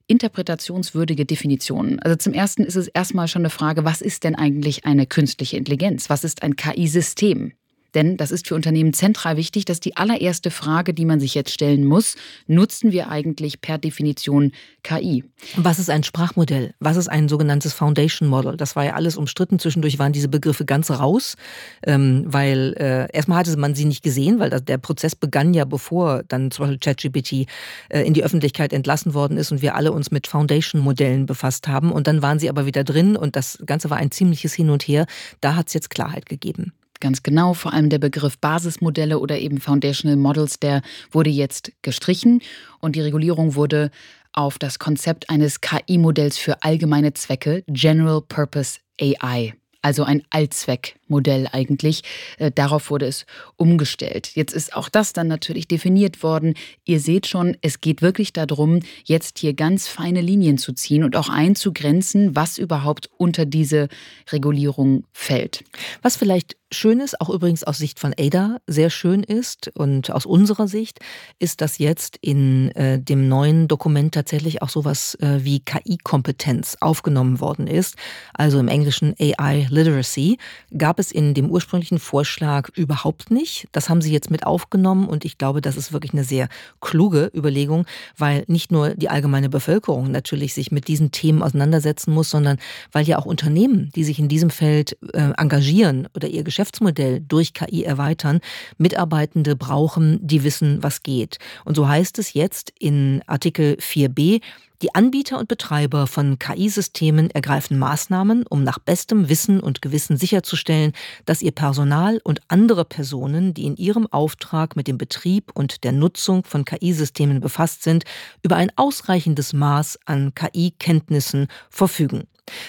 interpretationswürdige 0.07 1.25
Definitionen. 1.25 1.99
Also 1.99 2.15
zum 2.17 2.33
ersten 2.33 2.63
ist 2.63 2.75
es 2.75 2.87
erstmal 2.87 3.27
schon 3.27 3.41
eine 3.41 3.49
Frage, 3.49 3.85
was 3.85 4.01
ist 4.01 4.23
denn 4.23 4.35
eigentlich 4.35 4.85
eine 4.85 5.05
künstliche 5.05 5.57
Intelligenz? 5.57 6.09
Was 6.09 6.23
ist 6.23 6.43
ein 6.43 6.55
KI-System? 6.55 7.53
Denn 7.95 8.17
das 8.17 8.31
ist 8.31 8.47
für 8.47 8.55
Unternehmen 8.55 8.93
zentral 8.93 9.37
wichtig, 9.37 9.65
dass 9.65 9.79
die 9.79 9.97
allererste 9.97 10.51
Frage, 10.51 10.93
die 10.93 11.05
man 11.05 11.19
sich 11.19 11.33
jetzt 11.33 11.51
stellen 11.51 11.85
muss, 11.85 12.15
nutzen 12.45 12.91
wir 12.91 13.09
eigentlich 13.09 13.61
per 13.61 13.77
Definition 13.77 14.51
KI? 14.83 15.23
Was 15.55 15.79
ist 15.79 15.89
ein 15.89 16.03
Sprachmodell? 16.03 16.73
Was 16.79 16.97
ist 16.97 17.07
ein 17.07 17.29
sogenanntes 17.29 17.73
Foundation 17.73 18.27
Model? 18.27 18.57
Das 18.57 18.75
war 18.75 18.85
ja 18.85 18.93
alles 18.93 19.17
umstritten. 19.17 19.59
Zwischendurch 19.59 19.97
waren 19.97 20.11
diese 20.11 20.27
Begriffe 20.27 20.65
ganz 20.65 20.91
raus, 20.91 21.35
ähm, 21.83 22.25
weil 22.27 22.75
äh, 22.77 23.07
erstmal 23.15 23.39
hatte 23.39 23.55
man 23.57 23.73
sie 23.75 23.85
nicht 23.85 24.03
gesehen, 24.03 24.39
weil 24.39 24.49
der 24.49 24.77
Prozess 24.77 25.15
begann 25.15 25.53
ja 25.53 25.65
bevor 25.65 26.23
dann 26.27 26.51
zum 26.51 26.65
Beispiel 26.65 26.79
ChatGPT 26.79 27.47
äh, 27.89 28.01
in 28.01 28.13
die 28.13 28.23
Öffentlichkeit 28.23 28.73
entlassen 28.73 29.13
worden 29.13 29.37
ist 29.37 29.51
und 29.51 29.61
wir 29.61 29.75
alle 29.75 29.93
uns 29.93 30.11
mit 30.11 30.27
Foundation-Modellen 30.27 31.25
befasst 31.25 31.67
haben. 31.67 31.91
Und 31.91 32.07
dann 32.07 32.21
waren 32.21 32.39
sie 32.39 32.49
aber 32.49 32.65
wieder 32.65 32.83
drin 32.83 33.15
und 33.15 33.35
das 33.35 33.59
Ganze 33.65 33.89
war 33.89 33.97
ein 33.97 34.11
ziemliches 34.11 34.53
Hin 34.53 34.69
und 34.69 34.83
Her. 34.83 35.05
Da 35.39 35.55
hat 35.55 35.67
es 35.67 35.73
jetzt 35.73 35.89
Klarheit 35.89 36.25
gegeben. 36.25 36.73
Ganz 36.99 37.23
genau, 37.23 37.53
vor 37.53 37.73
allem 37.73 37.89
der 37.89 37.99
Begriff 37.99 38.37
Basismodelle 38.37 39.19
oder 39.19 39.37
eben 39.37 39.59
Foundational 39.59 40.17
Models, 40.17 40.59
der 40.59 40.81
wurde 41.11 41.29
jetzt 41.29 41.71
gestrichen 41.81 42.41
und 42.79 42.95
die 42.95 43.01
Regulierung 43.01 43.55
wurde 43.55 43.91
auf 44.31 44.59
das 44.59 44.79
Konzept 44.79 45.29
eines 45.29 45.61
KI-Modells 45.61 46.37
für 46.37 46.63
allgemeine 46.63 47.13
Zwecke, 47.13 47.63
General 47.67 48.21
Purpose 48.21 48.79
AI, 48.99 49.53
also 49.85 50.03
ein 50.03 50.23
Allzweck 50.31 50.95
Modell 51.07 51.47
eigentlich. 51.51 52.01
Äh, 52.39 52.49
darauf 52.49 52.89
wurde 52.89 53.05
es 53.05 53.27
umgestellt. 53.55 54.31
Jetzt 54.33 54.53
ist 54.53 54.75
auch 54.75 54.89
das 54.89 55.13
dann 55.13 55.27
natürlich 55.27 55.67
definiert 55.67 56.23
worden. 56.23 56.55
Ihr 56.85 56.99
seht 56.99 57.27
schon, 57.27 57.55
es 57.61 57.81
geht 57.81 58.01
wirklich 58.01 58.33
darum, 58.33 58.79
jetzt 59.03 59.37
hier 59.37 59.53
ganz 59.53 59.87
feine 59.87 60.21
Linien 60.21 60.57
zu 60.57 60.73
ziehen 60.73 61.03
und 61.03 61.15
auch 61.15 61.29
einzugrenzen, 61.29 62.35
was 62.35 62.57
überhaupt 62.57 63.11
unter 63.17 63.45
diese 63.45 63.87
Regulierung 64.31 65.03
fällt. 65.13 65.63
Was 66.01 66.15
vielleicht 66.15 66.57
schön 66.75 66.99
ist, 66.99 67.19
auch 67.21 67.29
übrigens 67.29 67.63
aus 67.63 67.77
Sicht 67.77 67.99
von 67.99 68.13
Ada 68.17 68.57
sehr 68.67 68.89
schön 68.89 69.23
ist 69.23 69.71
und 69.75 70.11
aus 70.11 70.25
unserer 70.25 70.67
Sicht, 70.67 70.99
ist, 71.39 71.61
dass 71.61 71.77
jetzt 71.77 72.17
in 72.21 72.71
äh, 72.71 72.99
dem 72.99 73.27
neuen 73.27 73.67
Dokument 73.67 74.13
tatsächlich 74.13 74.61
auch 74.61 74.69
sowas 74.69 75.15
äh, 75.15 75.43
wie 75.43 75.59
KI-Kompetenz 75.59 76.77
aufgenommen 76.81 77.39
worden 77.39 77.67
ist. 77.67 77.95
Also 78.33 78.59
im 78.59 78.67
Englischen 78.67 79.15
AI 79.19 79.67
Literacy 79.69 80.37
gab 80.77 80.99
es 80.99 81.11
in 81.11 81.33
dem 81.33 81.49
ursprünglichen 81.49 81.99
Vorschlag 81.99 82.69
überhaupt 82.75 83.31
nicht. 83.31 83.67
Das 83.71 83.89
haben 83.89 84.01
sie 84.01 84.11
jetzt 84.11 84.31
mit 84.31 84.45
aufgenommen 84.45 85.07
und 85.07 85.25
ich 85.25 85.37
glaube, 85.37 85.61
das 85.61 85.77
ist 85.77 85.93
wirklich 85.93 86.13
eine 86.13 86.23
sehr 86.23 86.47
kluge 86.81 87.31
Überlegung, 87.35 87.85
weil 88.17 88.43
nicht 88.47 88.71
nur 88.71 88.89
die 88.95 89.09
allgemeine 89.09 89.49
Bevölkerung 89.49 90.11
natürlich 90.11 90.53
sich 90.53 90.71
mit 90.71 90.87
diesen 90.87 91.11
Themen 91.11 91.41
auseinandersetzen 91.41 92.13
muss, 92.13 92.29
sondern 92.29 92.57
weil 92.91 93.05
ja 93.05 93.17
auch 93.17 93.25
Unternehmen, 93.25 93.91
die 93.95 94.03
sich 94.03 94.19
in 94.19 94.27
diesem 94.27 94.49
Feld 94.49 94.97
äh, 95.13 95.31
engagieren 95.37 96.07
oder 96.15 96.27
ihr 96.27 96.43
Geschäftsmodell 96.65 97.21
durch 97.21 97.53
KI 97.53 97.83
erweitern, 97.83 98.39
Mitarbeitende 98.77 99.55
brauchen, 99.55 100.19
die 100.25 100.43
wissen, 100.43 100.81
was 100.81 101.03
geht. 101.03 101.37
Und 101.63 101.75
so 101.75 101.87
heißt 101.87 102.17
es 102.17 102.33
jetzt 102.33 102.73
in 102.79 103.21
Artikel 103.27 103.77
4b, 103.79 104.41
die 104.81 104.93
Anbieter 104.93 105.37
und 105.39 105.47
Betreiber 105.47 106.05
von 106.07 106.37
KI-Systemen 106.39 107.29
ergreifen 107.29 107.77
Maßnahmen, 107.77 108.45
um 108.47 108.63
nach 108.63 108.79
bestem 108.79 109.29
Wissen 109.29 109.59
und 109.59 109.81
Gewissen 109.81 110.17
sicherzustellen, 110.17 110.91
dass 111.25 111.41
ihr 111.41 111.51
Personal 111.51 112.19
und 112.23 112.41
andere 112.47 112.83
Personen, 112.83 113.53
die 113.53 113.65
in 113.65 113.77
ihrem 113.77 114.07
Auftrag 114.07 114.75
mit 114.75 114.87
dem 114.87 114.97
Betrieb 114.97 115.51
und 115.53 115.83
der 115.83 115.91
Nutzung 115.91 116.43
von 116.43 116.65
KI-Systemen 116.65 117.41
befasst 117.41 117.83
sind, 117.83 118.03
über 118.41 118.55
ein 118.57 118.71
ausreichendes 118.75 119.53
Maß 119.53 119.99
an 120.05 120.33
KI-Kenntnissen 120.33 121.47
verfügen. 121.69 122.23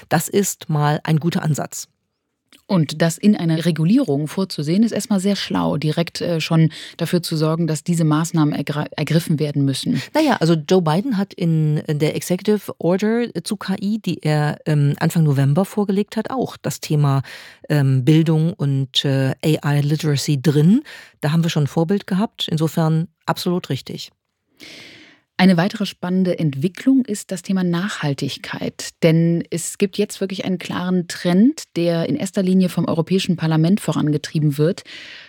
Das 0.09 0.29
ist 0.29 0.69
mal 0.69 1.01
ein 1.03 1.19
guter 1.19 1.43
Ansatz. 1.43 1.89
Und 2.69 3.01
das 3.01 3.17
in 3.17 3.37
einer 3.37 3.65
Regulierung 3.65 4.27
vorzusehen, 4.27 4.83
ist 4.83 4.91
erstmal 4.91 5.21
sehr 5.21 5.37
schlau, 5.37 5.77
direkt 5.77 6.21
äh, 6.21 6.41
schon 6.41 6.71
dafür 6.97 7.23
zu 7.23 7.37
sorgen, 7.37 7.69
dass 7.69 7.85
diese 7.85 8.05
Maßnahmen 8.05 8.53
ergriffen 8.53 9.39
werden 9.39 9.65
müssen. 9.65 10.03
Naja, 10.15 10.37
also 10.41 10.55
Joe 10.55 10.83
Biden 10.83 11.17
hat 11.17 11.33
in 11.33 11.83
der 11.87 12.17
Executive 12.17 12.73
Order 12.79 13.29
zu 13.45 13.57
KI, 13.57 14.01
die 14.05 14.23
er 14.23 14.59
ähm, 14.67 14.95
Anfang 14.99 15.23
November 15.23 15.65
vorgelegt 15.65 16.17
hat, 16.17 16.31
auch 16.31 16.57
das 16.57 16.81
Thema 16.81 17.23
ähm, 17.69 18.05
Bildung 18.05 18.53
und 18.53 19.05
äh, 19.05 19.35
AI 19.45 19.81
Literacy 19.83 20.43
drin. 20.43 20.83
Da 21.21 21.31
haben 21.31 21.45
wir 21.45 21.51
schon 21.51 21.65
ein 21.65 21.69
Vorbild 21.69 22.09
gehabt. 22.09 22.49
Insofern 22.51 23.07
absolut 23.27 23.71
richtig. 23.71 24.11
Eine 25.39 25.59
weitere 25.59 25.85
spannende 25.85 26.39
Entwicklung 26.39 27.05
ist 27.05 27.31
das 27.31 27.43
Thema 27.43 27.63
Nachhaltigkeit. 27.63 28.91
Denn 29.03 29.45
es 29.51 29.77
gibt 29.77 29.99
jetzt 29.99 30.23
wirklich 30.23 30.47
einen 30.47 30.57
klaren 30.57 31.09
Trend, 31.09 31.65
der 31.77 32.09
in 32.09 32.17
erster 32.17 32.43
Linie 32.43 32.71
vom 32.71 32.87
Europäischen 32.87 33.37
Parlament 33.37 33.81
vorangetrieben 33.81 34.57
wird. 34.57 34.85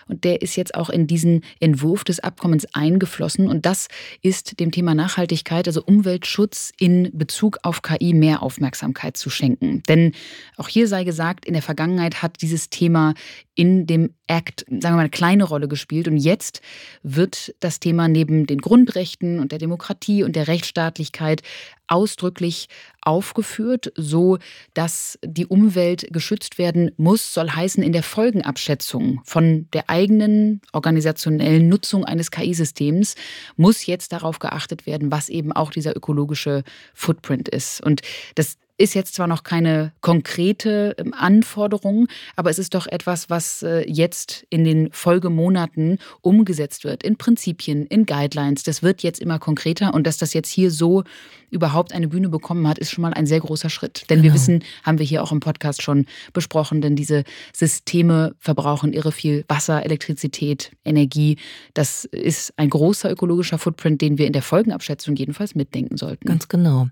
Und 0.07 0.23
der 0.23 0.41
ist 0.41 0.55
jetzt 0.55 0.75
auch 0.75 0.89
in 0.89 1.07
diesen 1.07 1.41
Entwurf 1.59 2.03
des 2.03 2.19
Abkommens 2.19 2.65
eingeflossen. 2.73 3.47
Und 3.47 3.65
das 3.65 3.87
ist 4.21 4.59
dem 4.59 4.71
Thema 4.71 4.95
Nachhaltigkeit, 4.95 5.67
also 5.67 5.83
Umweltschutz 5.83 6.71
in 6.79 7.09
Bezug 7.13 7.57
auf 7.63 7.81
KI 7.81 8.13
mehr 8.13 8.43
Aufmerksamkeit 8.43 9.17
zu 9.17 9.29
schenken. 9.29 9.83
Denn 9.87 10.13
auch 10.57 10.67
hier 10.67 10.87
sei 10.87 11.03
gesagt, 11.03 11.45
in 11.45 11.53
der 11.53 11.61
Vergangenheit 11.61 12.21
hat 12.21 12.41
dieses 12.41 12.69
Thema 12.69 13.13
in 13.55 13.87
dem 13.87 14.13
Act, 14.27 14.65
sagen 14.67 14.81
wir 14.81 14.91
mal, 14.91 14.99
eine 14.99 15.09
kleine 15.09 15.43
Rolle 15.43 15.67
gespielt. 15.67 16.07
Und 16.07 16.17
jetzt 16.17 16.61
wird 17.01 17.55
das 17.59 17.79
Thema 17.79 18.07
neben 18.07 18.45
den 18.45 18.59
Grundrechten 18.59 19.39
und 19.39 19.51
der 19.51 19.59
Demokratie 19.59 20.23
und 20.23 20.35
der 20.35 20.47
Rechtsstaatlichkeit 20.47 21.41
ausdrücklich 21.87 22.69
aufgeführt, 23.01 23.91
so 23.95 24.37
dass 24.73 25.17
die 25.23 25.45
Umwelt 25.45 26.07
geschützt 26.11 26.57
werden 26.57 26.91
muss, 26.97 27.33
soll 27.33 27.49
heißen 27.49 27.83
in 27.83 27.93
der 27.93 28.03
Folgenabschätzung 28.03 29.21
von 29.23 29.67
der 29.73 29.89
eigenen 29.89 30.61
organisationellen 30.73 31.69
Nutzung 31.69 32.03
eines 32.05 32.31
KI-Systems 32.31 33.15
muss 33.55 33.85
jetzt 33.85 34.11
darauf 34.11 34.39
geachtet 34.39 34.85
werden, 34.85 35.11
was 35.11 35.29
eben 35.29 35.51
auch 35.51 35.71
dieser 35.71 35.95
ökologische 35.95 36.63
Footprint 36.93 37.47
ist. 37.47 37.81
Und 37.81 38.01
das 38.35 38.57
ist 38.77 38.93
jetzt 38.93 39.15
zwar 39.15 39.27
noch 39.27 39.43
keine 39.43 39.91
konkrete 40.01 40.95
ähm, 40.97 41.13
Anforderung, 41.13 42.07
aber 42.35 42.49
es 42.49 42.59
ist 42.59 42.73
doch 42.73 42.87
etwas, 42.87 43.29
was 43.29 43.63
äh, 43.63 43.83
jetzt 43.89 44.45
in 44.49 44.63
den 44.63 44.91
Folgemonaten 44.91 45.99
umgesetzt 46.21 46.83
wird, 46.83 47.03
in 47.03 47.17
Prinzipien, 47.17 47.85
in 47.87 48.05
Guidelines. 48.05 48.63
Das 48.63 48.83
wird 48.83 49.03
jetzt 49.03 49.19
immer 49.19 49.39
konkreter 49.39 49.93
und 49.93 50.05
dass 50.05 50.17
das 50.17 50.33
jetzt 50.33 50.49
hier 50.49 50.71
so 50.71 51.03
überhaupt 51.49 51.93
eine 51.93 52.07
Bühne 52.07 52.29
bekommen 52.29 52.67
hat, 52.67 52.77
ist 52.77 52.91
schon 52.91 53.01
mal 53.01 53.13
ein 53.13 53.25
sehr 53.25 53.39
großer 53.39 53.69
Schritt. 53.69 54.09
Denn 54.09 54.21
genau. 54.21 54.23
wir 54.23 54.33
wissen, 54.33 54.63
haben 54.83 54.99
wir 54.99 55.05
hier 55.05 55.23
auch 55.23 55.31
im 55.31 55.39
Podcast 55.39 55.81
schon 55.81 56.05
besprochen, 56.33 56.81
denn 56.81 56.95
diese 56.95 57.23
Systeme 57.53 58.35
verbrauchen 58.39 58.93
irre 58.93 59.11
viel 59.11 59.45
Wasser, 59.47 59.83
Elektrizität, 59.83 60.71
Energie. 60.83 61.37
Das 61.73 62.05
ist 62.05 62.53
ein 62.57 62.69
großer 62.69 63.09
ökologischer 63.09 63.57
Footprint, 63.57 64.01
den 64.01 64.17
wir 64.17 64.27
in 64.27 64.33
der 64.33 64.41
Folgenabschätzung 64.41 65.15
jedenfalls 65.15 65.55
mitdenken 65.55 65.97
sollten. 65.97 66.27
Ganz 66.27 66.47
genau. 66.47 66.87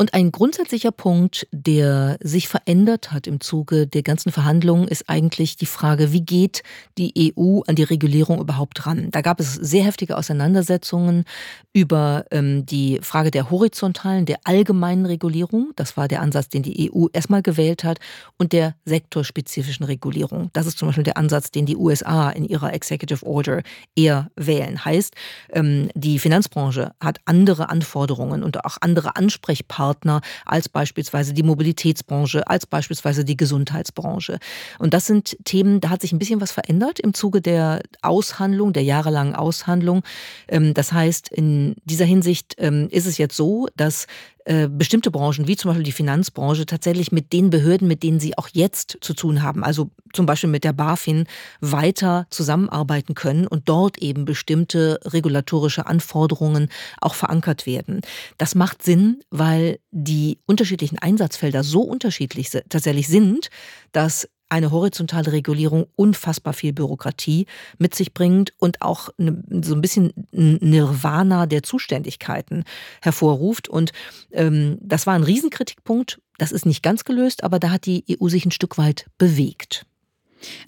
Und 0.00 0.14
ein 0.14 0.32
grundsätzlicher 0.32 0.92
Punkt, 0.92 1.46
der 1.52 2.16
sich 2.22 2.48
verändert 2.48 3.12
hat 3.12 3.26
im 3.26 3.38
Zuge 3.38 3.86
der 3.86 4.02
ganzen 4.02 4.32
Verhandlungen, 4.32 4.88
ist 4.88 5.10
eigentlich 5.10 5.56
die 5.56 5.66
Frage, 5.66 6.10
wie 6.10 6.22
geht 6.22 6.62
die 6.96 7.34
EU 7.36 7.60
an 7.66 7.74
die 7.74 7.82
Regulierung 7.82 8.40
überhaupt 8.40 8.86
ran? 8.86 9.10
Da 9.10 9.20
gab 9.20 9.40
es 9.40 9.52
sehr 9.52 9.84
heftige 9.84 10.16
Auseinandersetzungen 10.16 11.26
über 11.74 12.24
ähm, 12.30 12.64
die 12.64 12.98
Frage 13.02 13.30
der 13.30 13.50
horizontalen, 13.50 14.24
der 14.24 14.38
allgemeinen 14.44 15.04
Regulierung. 15.04 15.72
Das 15.76 15.98
war 15.98 16.08
der 16.08 16.22
Ansatz, 16.22 16.48
den 16.48 16.62
die 16.62 16.90
EU 16.90 17.08
erstmal 17.12 17.42
gewählt 17.42 17.84
hat, 17.84 17.98
und 18.38 18.54
der 18.54 18.76
sektorspezifischen 18.86 19.84
Regulierung. 19.84 20.48
Das 20.54 20.64
ist 20.64 20.78
zum 20.78 20.88
Beispiel 20.88 21.04
der 21.04 21.18
Ansatz, 21.18 21.50
den 21.50 21.66
die 21.66 21.76
USA 21.76 22.30
in 22.30 22.46
ihrer 22.46 22.72
Executive 22.72 23.26
Order 23.26 23.62
eher 23.94 24.30
wählen. 24.34 24.82
Heißt, 24.82 25.14
ähm, 25.50 25.90
die 25.94 26.18
Finanzbranche 26.18 26.92
hat 27.00 27.18
andere 27.26 27.68
Anforderungen 27.68 28.42
und 28.42 28.64
auch 28.64 28.78
andere 28.80 29.16
Ansprechpartner 29.16 29.89
Partner 29.90 30.20
als 30.44 30.68
beispielsweise 30.68 31.34
die 31.34 31.42
Mobilitätsbranche, 31.42 32.46
als 32.46 32.64
beispielsweise 32.66 33.24
die 33.24 33.36
Gesundheitsbranche. 33.36 34.38
Und 34.78 34.94
das 34.94 35.06
sind 35.06 35.36
Themen, 35.44 35.80
da 35.80 35.90
hat 35.90 36.00
sich 36.00 36.12
ein 36.12 36.18
bisschen 36.20 36.40
was 36.40 36.52
verändert 36.52 37.00
im 37.00 37.12
Zuge 37.12 37.40
der 37.40 37.80
Aushandlung, 38.02 38.72
der 38.72 38.84
jahrelangen 38.84 39.34
Aushandlung. 39.34 40.02
Ähm, 40.46 40.74
das 40.74 40.92
heißt, 40.92 41.28
in 41.30 41.74
dieser 41.84 42.04
Hinsicht 42.04 42.54
ähm, 42.58 42.88
ist 42.90 43.06
es 43.06 43.18
jetzt 43.18 43.36
so, 43.36 43.66
dass 43.76 44.06
äh, 44.50 44.68
bestimmte 44.68 45.12
Branchen, 45.12 45.46
wie 45.46 45.54
zum 45.54 45.68
Beispiel 45.68 45.84
die 45.84 45.92
Finanzbranche, 45.92 46.66
tatsächlich 46.66 47.12
mit 47.12 47.32
den 47.32 47.50
Behörden, 47.50 47.86
mit 47.86 48.02
denen 48.02 48.18
sie 48.18 48.36
auch 48.36 48.48
jetzt 48.52 48.98
zu 49.00 49.14
tun 49.14 49.44
haben, 49.44 49.62
also 49.62 49.90
zum 50.12 50.26
Beispiel 50.26 50.50
mit 50.50 50.64
der 50.64 50.72
BaFin, 50.72 51.26
weiter 51.60 52.26
zusammenarbeiten 52.30 53.14
können 53.14 53.46
und 53.46 53.68
dort 53.68 53.98
eben 53.98 54.24
bestimmte 54.24 54.98
regulatorische 55.04 55.86
Anforderungen 55.86 56.68
auch 57.00 57.14
verankert 57.14 57.64
werden. 57.64 58.00
Das 58.38 58.56
macht 58.56 58.82
Sinn, 58.82 59.22
weil 59.30 59.78
die 59.92 60.38
unterschiedlichen 60.46 60.98
Einsatzfelder 60.98 61.62
so 61.62 61.82
unterschiedlich 61.82 62.50
tatsächlich 62.50 63.06
sind, 63.06 63.50
dass 63.92 64.28
eine 64.50 64.70
horizontale 64.70 65.32
Regulierung 65.32 65.86
unfassbar 65.96 66.52
viel 66.52 66.72
Bürokratie 66.72 67.46
mit 67.78 67.94
sich 67.94 68.12
bringt 68.12 68.52
und 68.58 68.82
auch 68.82 69.08
ne, 69.16 69.42
so 69.62 69.74
ein 69.74 69.80
bisschen 69.80 70.12
Nirvana 70.32 71.46
der 71.46 71.62
Zuständigkeiten 71.62 72.64
hervorruft. 73.00 73.68
Und 73.68 73.92
ähm, 74.32 74.78
das 74.82 75.06
war 75.06 75.14
ein 75.14 75.22
Riesenkritikpunkt. 75.22 76.20
Das 76.38 76.52
ist 76.52 76.66
nicht 76.66 76.82
ganz 76.82 77.04
gelöst, 77.04 77.44
aber 77.44 77.58
da 77.58 77.70
hat 77.70 77.86
die 77.86 78.04
EU 78.20 78.28
sich 78.28 78.44
ein 78.44 78.50
Stück 78.50 78.76
weit 78.76 79.06
bewegt. 79.18 79.86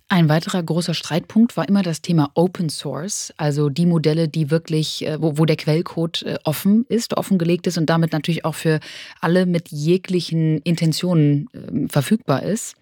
Ein 0.08 0.28
weiterer 0.28 0.62
großer 0.62 0.94
Streitpunkt 0.94 1.56
war 1.56 1.68
immer 1.68 1.82
das 1.82 2.02
Thema 2.02 2.30
Open 2.34 2.68
Source, 2.68 3.32
also 3.36 3.68
die 3.68 3.86
Modelle, 3.86 4.28
die 4.28 4.50
wirklich, 4.50 5.06
äh, 5.06 5.20
wo, 5.20 5.38
wo 5.38 5.44
der 5.44 5.56
Quellcode 5.56 6.22
äh, 6.22 6.38
offen 6.44 6.84
ist, 6.88 7.16
offengelegt 7.16 7.66
ist 7.66 7.78
und 7.78 7.86
damit 7.86 8.12
natürlich 8.12 8.44
auch 8.44 8.54
für 8.54 8.80
alle 9.20 9.46
mit 9.46 9.70
jeglichen 9.70 10.58
Intentionen 10.58 11.48
ähm, 11.54 11.88
verfügbar 11.88 12.42
ist. 12.42 12.74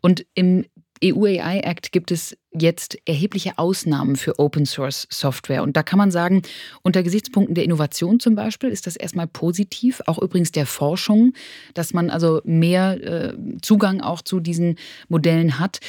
Und 0.00 0.26
im 0.34 0.64
EU 1.04 1.24
AI 1.24 1.60
Act 1.60 1.92
gibt 1.92 2.10
es 2.10 2.36
jetzt 2.54 2.98
erhebliche 3.06 3.58
Ausnahmen 3.58 4.16
für 4.16 4.38
Open 4.38 4.66
Source 4.66 5.06
Software. 5.10 5.62
Und 5.62 5.76
da 5.76 5.82
kann 5.82 5.98
man 5.98 6.10
sagen, 6.10 6.42
unter 6.82 7.02
Gesichtspunkten 7.02 7.54
der 7.54 7.64
Innovation 7.64 8.20
zum 8.20 8.34
Beispiel 8.34 8.70
ist 8.70 8.86
das 8.86 8.96
erstmal 8.96 9.26
positiv, 9.26 10.02
auch 10.06 10.18
übrigens 10.18 10.52
der 10.52 10.66
Forschung, 10.66 11.32
dass 11.74 11.94
man 11.94 12.10
also 12.10 12.40
mehr 12.44 13.02
äh, 13.02 13.34
Zugang 13.62 14.00
auch 14.00 14.22
zu 14.22 14.40
diesen 14.40 14.76
Modellen 15.08 15.58
hat. 15.58 15.80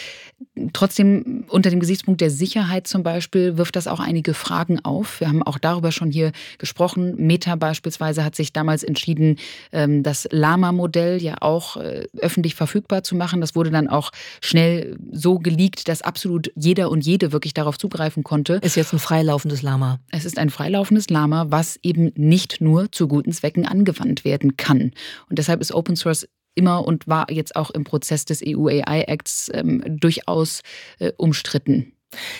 Trotzdem 0.71 1.45
unter 1.49 1.69
dem 1.69 1.79
Gesichtspunkt 1.79 2.21
der 2.21 2.29
Sicherheit 2.29 2.87
zum 2.87 3.03
Beispiel 3.03 3.57
wirft 3.57 3.75
das 3.75 3.87
auch 3.87 3.99
einige 3.99 4.33
Fragen 4.33 4.79
auf. 4.83 5.19
Wir 5.19 5.27
haben 5.27 5.43
auch 5.43 5.57
darüber 5.57 5.91
schon 5.91 6.11
hier 6.11 6.31
gesprochen. 6.57 7.15
Meta 7.17 7.55
beispielsweise 7.55 8.23
hat 8.23 8.35
sich 8.35 8.53
damals 8.53 8.83
entschieden, 8.83 9.37
ähm, 9.71 10.03
das 10.03 10.27
Lama-Modell 10.31 11.21
ja 11.21 11.35
auch 11.41 11.77
äh, 11.77 12.07
öffentlich 12.17 12.55
verfügbar 12.55 13.03
zu 13.03 13.15
machen. 13.15 13.41
Das 13.41 13.55
wurde 13.55 13.71
dann 13.71 13.87
auch 13.89 14.11
schnell 14.41 14.97
so 15.11 15.39
geleakt, 15.39 15.87
dass 15.87 16.01
absolut 16.01 16.52
jeder 16.55 16.89
und 16.89 17.05
jede 17.05 17.31
wirklich 17.31 17.53
darauf 17.53 17.77
zugreifen 17.77 18.23
konnte. 18.23 18.55
Ist 18.63 18.75
jetzt 18.75 18.93
ein 18.93 18.99
freilaufendes 18.99 19.61
Lama. 19.61 19.99
Es 20.11 20.25
ist 20.25 20.37
ein 20.37 20.49
freilaufendes 20.49 21.09
Lama, 21.09 21.45
was 21.49 21.79
eben 21.83 22.11
nicht 22.15 22.61
nur 22.61 22.91
zu 22.91 23.07
guten 23.07 23.31
Zwecken 23.31 23.65
angewandt 23.65 24.25
werden 24.25 24.57
kann. 24.57 24.91
Und 25.29 25.39
deshalb 25.39 25.61
ist 25.61 25.73
Open 25.73 25.95
Source 25.95 26.27
immer 26.55 26.85
und 26.85 27.07
war 27.07 27.31
jetzt 27.31 27.55
auch 27.55 27.71
im 27.71 27.83
Prozess 27.83 28.25
des 28.25 28.41
EU 28.45 28.67
AI 28.67 29.01
Acts 29.07 29.49
ähm, 29.53 29.83
durchaus 29.87 30.61
äh, 30.99 31.11
umstritten. 31.17 31.93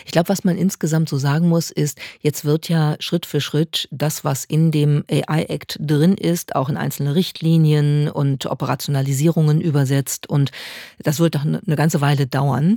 Ich 0.04 0.12
glaube, 0.12 0.28
was 0.28 0.44
man 0.44 0.56
insgesamt 0.56 1.08
so 1.08 1.18
sagen 1.18 1.48
muss, 1.48 1.70
ist, 1.70 1.98
jetzt 2.20 2.44
wird 2.44 2.68
ja 2.68 2.96
Schritt 3.00 3.26
für 3.26 3.40
Schritt 3.40 3.88
das, 3.90 4.24
was 4.24 4.44
in 4.44 4.70
dem 4.70 5.04
AI 5.10 5.44
Act 5.44 5.78
drin 5.80 6.14
ist, 6.14 6.54
auch 6.54 6.68
in 6.68 6.76
einzelne 6.76 7.14
Richtlinien 7.14 8.08
und 8.08 8.46
Operationalisierungen 8.46 9.60
übersetzt. 9.60 10.28
Und 10.28 10.50
das 10.98 11.18
wird 11.18 11.34
doch 11.34 11.44
eine 11.44 11.76
ganze 11.76 12.00
Weile 12.00 12.26
dauern. 12.26 12.76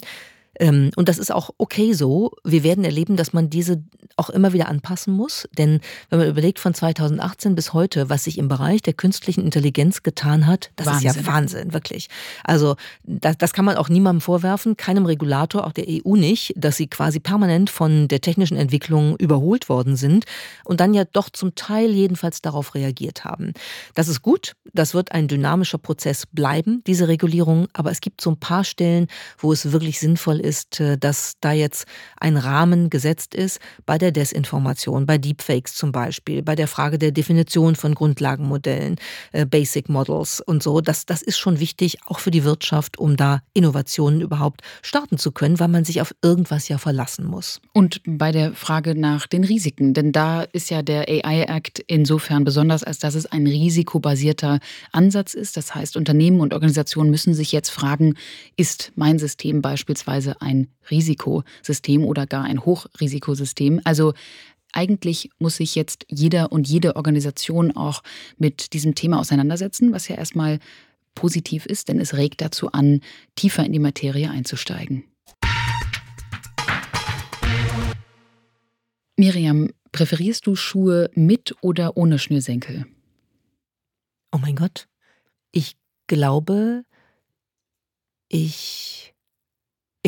Ähm, 0.60 0.92
und 0.96 1.10
das 1.10 1.18
ist 1.18 1.32
auch 1.32 1.52
okay 1.58 1.94
so. 1.94 2.32
Wir 2.44 2.64
werden 2.64 2.84
erleben, 2.84 3.16
dass 3.16 3.34
man 3.34 3.50
diese 3.50 3.84
auch 4.18 4.30
immer 4.30 4.52
wieder 4.52 4.68
anpassen 4.68 5.14
muss. 5.14 5.48
Denn 5.58 5.80
wenn 6.10 6.20
man 6.20 6.28
überlegt 6.28 6.60
von 6.60 6.74
2018 6.74 7.56
bis 7.56 7.74
heute, 7.74 8.10
was 8.10 8.24
sich 8.24 8.38
im 8.38 8.48
Bereich 8.48 8.82
der 8.82 8.94
künstlichen 8.94 9.44
Intelligenz 9.44 10.04
getan 10.04 10.48
hat, 10.48 10.72
das 10.76 10.88
Wahnsinn. 10.88 11.10
ist 11.10 11.16
ja 11.18 11.26
Wahnsinn, 11.26 11.74
wirklich. 11.74 12.10
Also 12.44 12.76
das, 13.04 13.38
das 13.38 13.54
kann 13.54 13.66
man 13.66 13.78
auch 13.78 13.90
niemandem 13.90 14.22
vorwerfen, 14.22 14.76
keinem 14.76 15.06
Regulator, 15.06 15.66
auch 15.66 15.72
der 15.72 15.86
EU 15.88 16.16
nicht, 16.16 16.54
dass 16.56 16.78
sie 16.78 16.88
quasi 16.88 17.20
permanent 17.20 17.70
von 17.70 18.08
der 18.08 18.22
technischen 18.22 18.58
Entwicklung 18.58 19.16
überholt 19.18 19.70
worden 19.70 19.96
sind 19.96 20.26
und 20.66 20.80
dann 20.80 20.94
ja 20.94 21.06
doch 21.06 21.30
zum 21.30 21.54
Teil 21.56 21.92
jedenfalls 21.92 22.42
darauf 22.42 22.74
reagiert 22.74 23.24
haben. 23.24 23.54
Das 23.94 24.08
ist 24.08 24.24
gut, 24.24 24.56
das 24.74 24.94
wird 24.96 25.12
ein 25.12 25.28
dynamischer 25.28 25.78
Prozess 25.78 26.26
bleiben, 26.26 26.82
diese 26.88 27.08
Regulierung, 27.08 27.68
aber 27.74 27.92
es 27.92 28.02
gibt 28.02 28.22
so 28.22 28.32
ein 28.32 28.40
paar 28.40 28.64
Stellen, 28.64 29.08
wo 29.38 29.52
es 29.52 29.72
wirklich 29.72 30.00
sinnvoll 30.00 30.40
ist, 30.40 30.47
äh, 30.80 30.98
dass 30.98 31.34
da 31.42 31.52
jetzt 31.52 31.86
ein 32.20 32.38
Rahmen 32.38 32.90
gesetzt 32.90 33.36
ist 33.36 33.60
bei 33.86 33.98
der 33.98 34.12
Desinformation, 34.12 35.06
bei 35.06 35.18
Deepfakes 35.18 35.76
zum 35.76 35.92
Beispiel, 35.92 36.42
bei 36.42 36.56
der 36.56 36.68
Frage 36.68 36.98
der 36.98 37.12
Definition 37.12 37.76
von 37.76 37.94
Grundlagenmodellen, 37.94 38.96
äh, 39.32 39.46
Basic 39.46 39.90
Models 39.90 40.42
und 40.42 40.64
so. 40.64 40.82
Das, 40.82 41.06
das 41.06 41.22
ist 41.22 41.38
schon 41.38 41.60
wichtig, 41.60 41.98
auch 42.06 42.20
für 42.20 42.32
die 42.32 42.44
Wirtschaft, 42.44 42.98
um 42.98 43.18
da 43.18 43.42
Innovationen 43.54 44.22
überhaupt 44.22 44.62
starten 44.82 45.18
zu 45.18 45.32
können, 45.32 45.60
weil 45.60 45.68
man 45.68 45.86
sich 45.86 46.02
auf 46.02 46.16
irgendwas 46.22 46.68
ja 46.68 46.78
verlassen 46.78 47.26
muss. 47.26 47.60
Und 47.74 48.02
bei 48.06 48.32
der 48.32 48.54
Frage 48.54 48.96
nach 48.96 49.28
den 49.28 49.44
Risiken, 49.44 49.94
denn 49.94 50.12
da 50.12 50.44
ist 50.44 50.70
ja 50.70 50.82
der 50.82 51.10
AI 51.10 51.44
Act 51.44 51.80
insofern 51.88 52.44
besonders, 52.44 52.84
als 52.84 53.00
dass 53.00 53.16
es 53.16 53.26
ein 53.26 53.46
risikobasierter 53.46 54.60
Ansatz 54.92 55.34
ist. 55.34 55.58
Das 55.58 55.76
heißt, 55.76 55.98
Unternehmen 55.98 56.40
und 56.40 56.54
Organisationen 56.54 57.12
müssen 57.12 57.34
sich 57.34 57.52
jetzt 57.52 57.70
fragen, 57.70 58.16
ist 58.56 58.92
mein 58.96 59.20
System 59.20 59.62
beispielsweise 59.62 60.37
ein 60.40 60.68
Risikosystem 60.90 62.04
oder 62.04 62.26
gar 62.26 62.44
ein 62.44 62.66
Hochrisikosystem. 62.66 63.82
Also 63.84 64.14
eigentlich 64.74 65.30
muss 65.40 65.58
sich 65.58 65.76
jetzt 65.76 66.06
jeder 66.10 66.52
und 66.52 66.68
jede 66.68 66.96
Organisation 66.96 67.76
auch 67.76 68.04
mit 68.38 68.74
diesem 68.74 68.96
Thema 68.96 69.20
auseinandersetzen, 69.20 69.92
was 69.92 70.08
ja 70.08 70.16
erstmal 70.16 70.60
positiv 71.16 71.66
ist, 71.66 71.90
denn 71.90 72.00
es 72.00 72.16
regt 72.16 72.42
dazu 72.42 72.72
an, 72.72 73.02
tiefer 73.36 73.66
in 73.66 73.74
die 73.74 73.80
Materie 73.80 74.30
einzusteigen. 74.30 75.04
Miriam, 79.16 79.72
präferierst 79.92 80.46
du 80.46 80.56
Schuhe 80.56 81.10
mit 81.16 81.56
oder 81.62 81.98
ohne 81.98 82.20
Schnürsenkel? 82.20 82.86
Oh 84.32 84.38
mein 84.38 84.56
Gott. 84.56 84.88
Ich 85.52 85.76
glaube, 86.06 86.84
ich. 88.28 89.16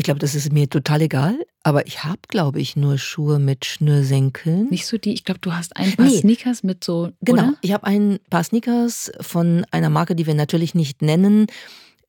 Ich 0.00 0.04
glaube, 0.04 0.18
das 0.18 0.34
ist 0.34 0.50
mir 0.50 0.66
total 0.66 1.02
egal, 1.02 1.38
aber 1.62 1.86
ich 1.86 2.04
habe, 2.04 2.20
glaube 2.26 2.58
ich, 2.58 2.74
nur 2.74 2.96
Schuhe 2.96 3.38
mit 3.38 3.66
Schnürsenkeln. 3.66 4.68
Nicht 4.70 4.86
so 4.86 4.96
die, 4.96 5.12
ich 5.12 5.24
glaube, 5.24 5.40
du 5.42 5.52
hast 5.52 5.76
ein 5.76 5.94
paar 5.94 6.06
nee. 6.06 6.20
Sneakers 6.20 6.62
mit 6.62 6.82
so. 6.82 7.10
Genau, 7.20 7.48
oder? 7.48 7.58
ich 7.60 7.72
habe 7.74 7.84
ein 7.84 8.18
paar 8.30 8.42
Sneakers 8.42 9.12
von 9.20 9.66
einer 9.70 9.90
Marke, 9.90 10.16
die 10.16 10.24
wir 10.24 10.32
natürlich 10.32 10.74
nicht 10.74 11.02
nennen. 11.02 11.48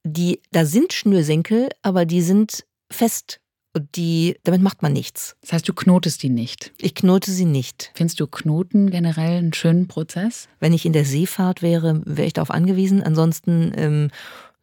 Die, 0.06 0.40
da 0.54 0.64
sind 0.66 0.94
Schnürsenkel, 0.94 1.68
aber 1.82 2.06
die 2.06 2.22
sind 2.22 2.64
fest 2.90 3.42
und 3.74 3.98
die, 3.98 4.38
damit 4.46 4.62
macht 4.62 4.84
man 4.84 4.94
nichts. 4.94 5.36
Das 5.42 5.52
heißt, 5.52 5.68
du 5.68 5.74
knotest 5.74 6.24
die 6.24 6.30
nicht? 6.30 6.72
Ich 6.78 6.96
knote 6.96 7.30
sie 7.30 7.44
nicht. 7.44 7.92
Findest 7.94 8.22
du 8.22 8.28
Knoten 8.28 8.90
generell 8.90 9.38
einen 9.38 9.54
schönen 9.54 9.90
Prozess? 9.90 10.48
Wenn 10.62 10.72
ich 10.72 10.86
in 10.86 10.94
der 10.94 11.04
Seefahrt 11.04 11.62
wäre, 11.62 12.02
wäre 12.06 12.28
ich 12.28 12.34
darauf 12.34 12.52
angewiesen. 12.52 13.04
Ansonsten, 13.04 13.74
ähm, 13.76 14.12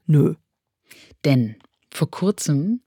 nö. 0.06 0.36
Denn 1.26 1.56
vor 1.90 2.10
kurzem 2.10 2.80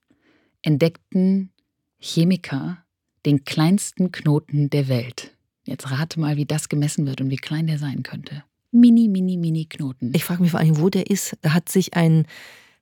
entdeckten 0.62 1.52
Chemiker 2.00 2.84
den 3.26 3.43
kleinsten 3.43 4.12
Knoten 4.12 4.69
der 4.69 4.88
Welt. 4.88 5.36
Jetzt 5.65 5.91
rate 5.91 6.19
mal, 6.19 6.38
wie 6.38 6.45
das 6.45 6.69
gemessen 6.69 7.06
wird 7.06 7.21
und 7.21 7.30
wie 7.30 7.38
klein 7.38 7.67
der 7.67 7.78
sein 7.78 8.04
könnte. 8.04 8.43
Mini, 8.71 9.08
mini, 9.08 9.38
mini 9.38 9.65
Knoten. 9.65 10.12
Ich 10.15 10.24
frage 10.24 10.41
mich 10.41 10.52
vor 10.52 10.60
allem, 10.60 10.80
wo 10.80 10.89
der 10.89 11.10
ist. 11.10 11.38
Da 11.41 11.54
hat 11.54 11.69
sich 11.69 11.93
ein, 11.93 12.26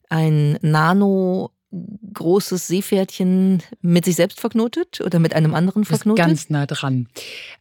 ein 0.10 0.58
Nano 0.62 1.52
großes 1.72 2.68
Seepferdchen 2.68 3.62
mit 3.82 4.06
sich 4.06 4.16
selbst 4.16 4.40
verknotet 4.40 5.02
oder 5.02 5.20
mit 5.20 5.34
einem 5.34 5.54
anderen 5.54 5.86
verknotet? 5.86 6.26
ganz 6.26 6.50
nah 6.50 6.66
dran. 6.66 7.08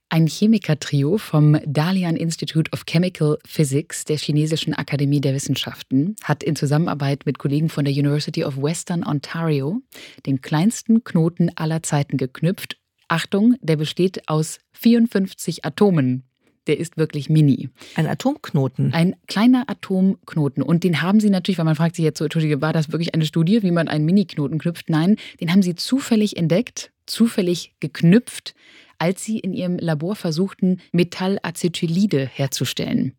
Ein 0.08 0.26
Chemikertrio 0.26 1.18
vom 1.18 1.58
Dalian 1.66 2.16
Institute 2.16 2.70
of 2.72 2.86
Chemical 2.86 3.38
Physics 3.46 4.04
der 4.04 4.16
chinesischen 4.16 4.72
Akademie 4.72 5.20
der 5.20 5.34
Wissenschaften 5.34 6.16
hat 6.24 6.42
in 6.42 6.56
Zusammenarbeit 6.56 7.26
mit 7.26 7.38
Kollegen 7.38 7.68
von 7.68 7.84
der 7.84 7.92
University 7.92 8.44
of 8.44 8.56
Western 8.56 9.04
Ontario 9.04 9.82
den 10.24 10.40
kleinsten 10.40 11.04
Knoten 11.04 11.50
aller 11.56 11.82
Zeiten 11.82 12.16
geknüpft. 12.16 12.78
Achtung, 13.08 13.56
der 13.60 13.76
besteht 13.76 14.28
aus 14.28 14.58
54 14.72 15.64
Atomen 15.64 16.27
der 16.68 16.78
ist 16.78 16.96
wirklich 16.96 17.28
mini. 17.28 17.70
Ein 17.96 18.06
Atomknoten. 18.06 18.92
Ein 18.92 19.16
kleiner 19.26 19.64
Atomknoten. 19.68 20.62
Und 20.62 20.84
den 20.84 21.02
haben 21.02 21.18
sie 21.18 21.30
natürlich, 21.30 21.58
weil 21.58 21.64
man 21.64 21.74
fragt 21.74 21.96
sich 21.96 22.04
jetzt 22.04 22.18
so, 22.18 22.24
Entschuldige, 22.24 22.60
war 22.60 22.72
das 22.72 22.92
wirklich 22.92 23.14
eine 23.14 23.24
Studie, 23.24 23.62
wie 23.62 23.70
man 23.70 23.88
einen 23.88 24.04
Mini-Knoten 24.04 24.58
knüpft? 24.58 24.90
Nein, 24.90 25.16
den 25.40 25.50
haben 25.50 25.62
sie 25.62 25.74
zufällig 25.74 26.36
entdeckt, 26.36 26.92
zufällig 27.06 27.74
geknüpft, 27.80 28.54
als 28.98 29.24
sie 29.24 29.38
in 29.38 29.52
ihrem 29.52 29.78
Labor 29.78 30.14
versuchten, 30.14 30.80
Metallacetylide 30.92 32.26
herzustellen. 32.26 33.14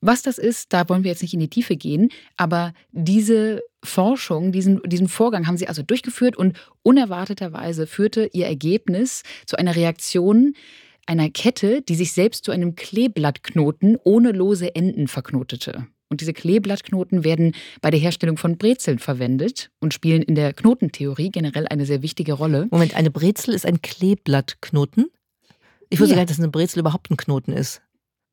Was 0.00 0.20
das 0.20 0.36
ist, 0.36 0.74
da 0.74 0.86
wollen 0.90 1.02
wir 1.02 1.10
jetzt 1.10 1.22
nicht 1.22 1.32
in 1.32 1.40
die 1.40 1.48
Tiefe 1.48 1.76
gehen, 1.76 2.10
aber 2.36 2.74
diese 2.92 3.62
Forschung, 3.82 4.52
diesen, 4.52 4.82
diesen 4.84 5.08
Vorgang 5.08 5.46
haben 5.46 5.56
sie 5.56 5.66
also 5.66 5.82
durchgeführt 5.82 6.36
und 6.36 6.58
unerwarteterweise 6.82 7.86
führte 7.86 8.28
ihr 8.34 8.44
Ergebnis 8.44 9.22
zu 9.46 9.56
einer 9.56 9.76
Reaktion, 9.76 10.54
einer 11.06 11.30
Kette, 11.30 11.82
die 11.82 11.94
sich 11.94 12.12
selbst 12.12 12.44
zu 12.44 12.52
einem 12.52 12.74
Kleeblattknoten 12.74 13.96
ohne 14.02 14.32
lose 14.32 14.74
Enden 14.74 15.08
verknotete. 15.08 15.86
Und 16.08 16.20
diese 16.20 16.32
Kleeblattknoten 16.32 17.24
werden 17.24 17.54
bei 17.80 17.90
der 17.90 17.98
Herstellung 17.98 18.36
von 18.36 18.56
Brezeln 18.56 18.98
verwendet 18.98 19.70
und 19.80 19.94
spielen 19.94 20.22
in 20.22 20.34
der 20.34 20.52
Knotentheorie 20.52 21.30
generell 21.30 21.66
eine 21.66 21.86
sehr 21.86 22.02
wichtige 22.02 22.34
Rolle. 22.34 22.68
Moment, 22.70 22.94
eine 22.94 23.10
Brezel 23.10 23.54
ist 23.54 23.66
ein 23.66 23.82
Kleeblattknoten? 23.82 25.06
Ich 25.90 26.00
wusste 26.00 26.12
ja. 26.12 26.16
gar 26.16 26.22
nicht, 26.22 26.30
dass 26.30 26.38
eine 26.38 26.50
Brezel 26.50 26.80
überhaupt 26.80 27.10
ein 27.10 27.16
Knoten 27.16 27.52
ist. 27.52 27.82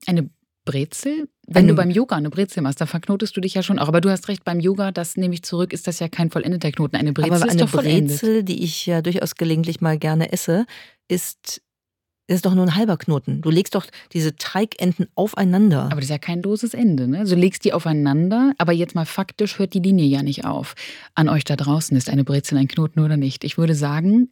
Eine 0.05 0.29
Brezel? 0.65 1.27
Wenn 1.47 1.63
eine 1.63 1.69
du 1.69 1.75
beim 1.75 1.89
Yoga 1.89 2.15
eine 2.15 2.29
Brezel 2.29 2.61
machst, 2.61 2.81
dann 2.81 2.87
verknotest 2.87 3.35
du 3.35 3.41
dich 3.41 3.55
ja 3.55 3.63
schon 3.63 3.79
auch. 3.79 3.87
Aber 3.87 3.99
du 4.01 4.09
hast 4.09 4.27
recht, 4.27 4.43
beim 4.43 4.59
Yoga, 4.59 4.91
das 4.91 5.17
nehme 5.17 5.33
ich 5.33 5.43
zurück, 5.43 5.73
ist 5.73 5.87
das 5.87 5.99
ja 5.99 6.07
kein 6.07 6.29
vollendeter 6.29 6.71
Knoten. 6.71 6.95
Eine 6.97 7.13
Brezel 7.13 7.33
Aber 7.33 7.45
ist 7.45 7.51
eine 7.51 7.61
doch 7.61 7.69
vollendet. 7.69 8.19
Brezel, 8.19 8.43
die 8.43 8.63
ich 8.63 8.85
ja 8.85 9.01
durchaus 9.01 9.35
gelegentlich 9.35 9.81
mal 9.81 9.97
gerne 9.97 10.31
esse, 10.31 10.65
ist 11.07 11.61
das 12.31 12.37
ist 12.37 12.45
doch 12.45 12.55
nur 12.55 12.65
ein 12.65 12.75
halber 12.77 12.95
Knoten. 12.95 13.41
Du 13.41 13.49
legst 13.49 13.75
doch 13.75 13.85
diese 14.13 14.37
Teigenden 14.37 15.07
aufeinander. 15.15 15.83
Aber 15.87 15.95
das 15.95 16.05
ist 16.05 16.11
ja 16.11 16.17
kein 16.17 16.41
loses 16.41 16.73
Ende. 16.73 17.05
Ne? 17.05 17.19
Also 17.19 17.35
du 17.35 17.41
legst 17.41 17.65
die 17.65 17.73
aufeinander, 17.73 18.53
aber 18.57 18.71
jetzt 18.71 18.95
mal 18.95 19.05
faktisch 19.05 19.59
hört 19.59 19.73
die 19.73 19.81
Linie 19.81 20.05
ja 20.05 20.23
nicht 20.23 20.45
auf. 20.45 20.75
An 21.13 21.27
euch 21.27 21.43
da 21.43 21.57
draußen 21.57 21.95
ist 21.97 22.09
eine 22.09 22.23
Brezel 22.23 22.57
ein 22.57 22.69
Knoten 22.69 23.01
oder 23.01 23.17
nicht. 23.17 23.43
Ich 23.43 23.57
würde 23.57 23.75
sagen, 23.75 24.29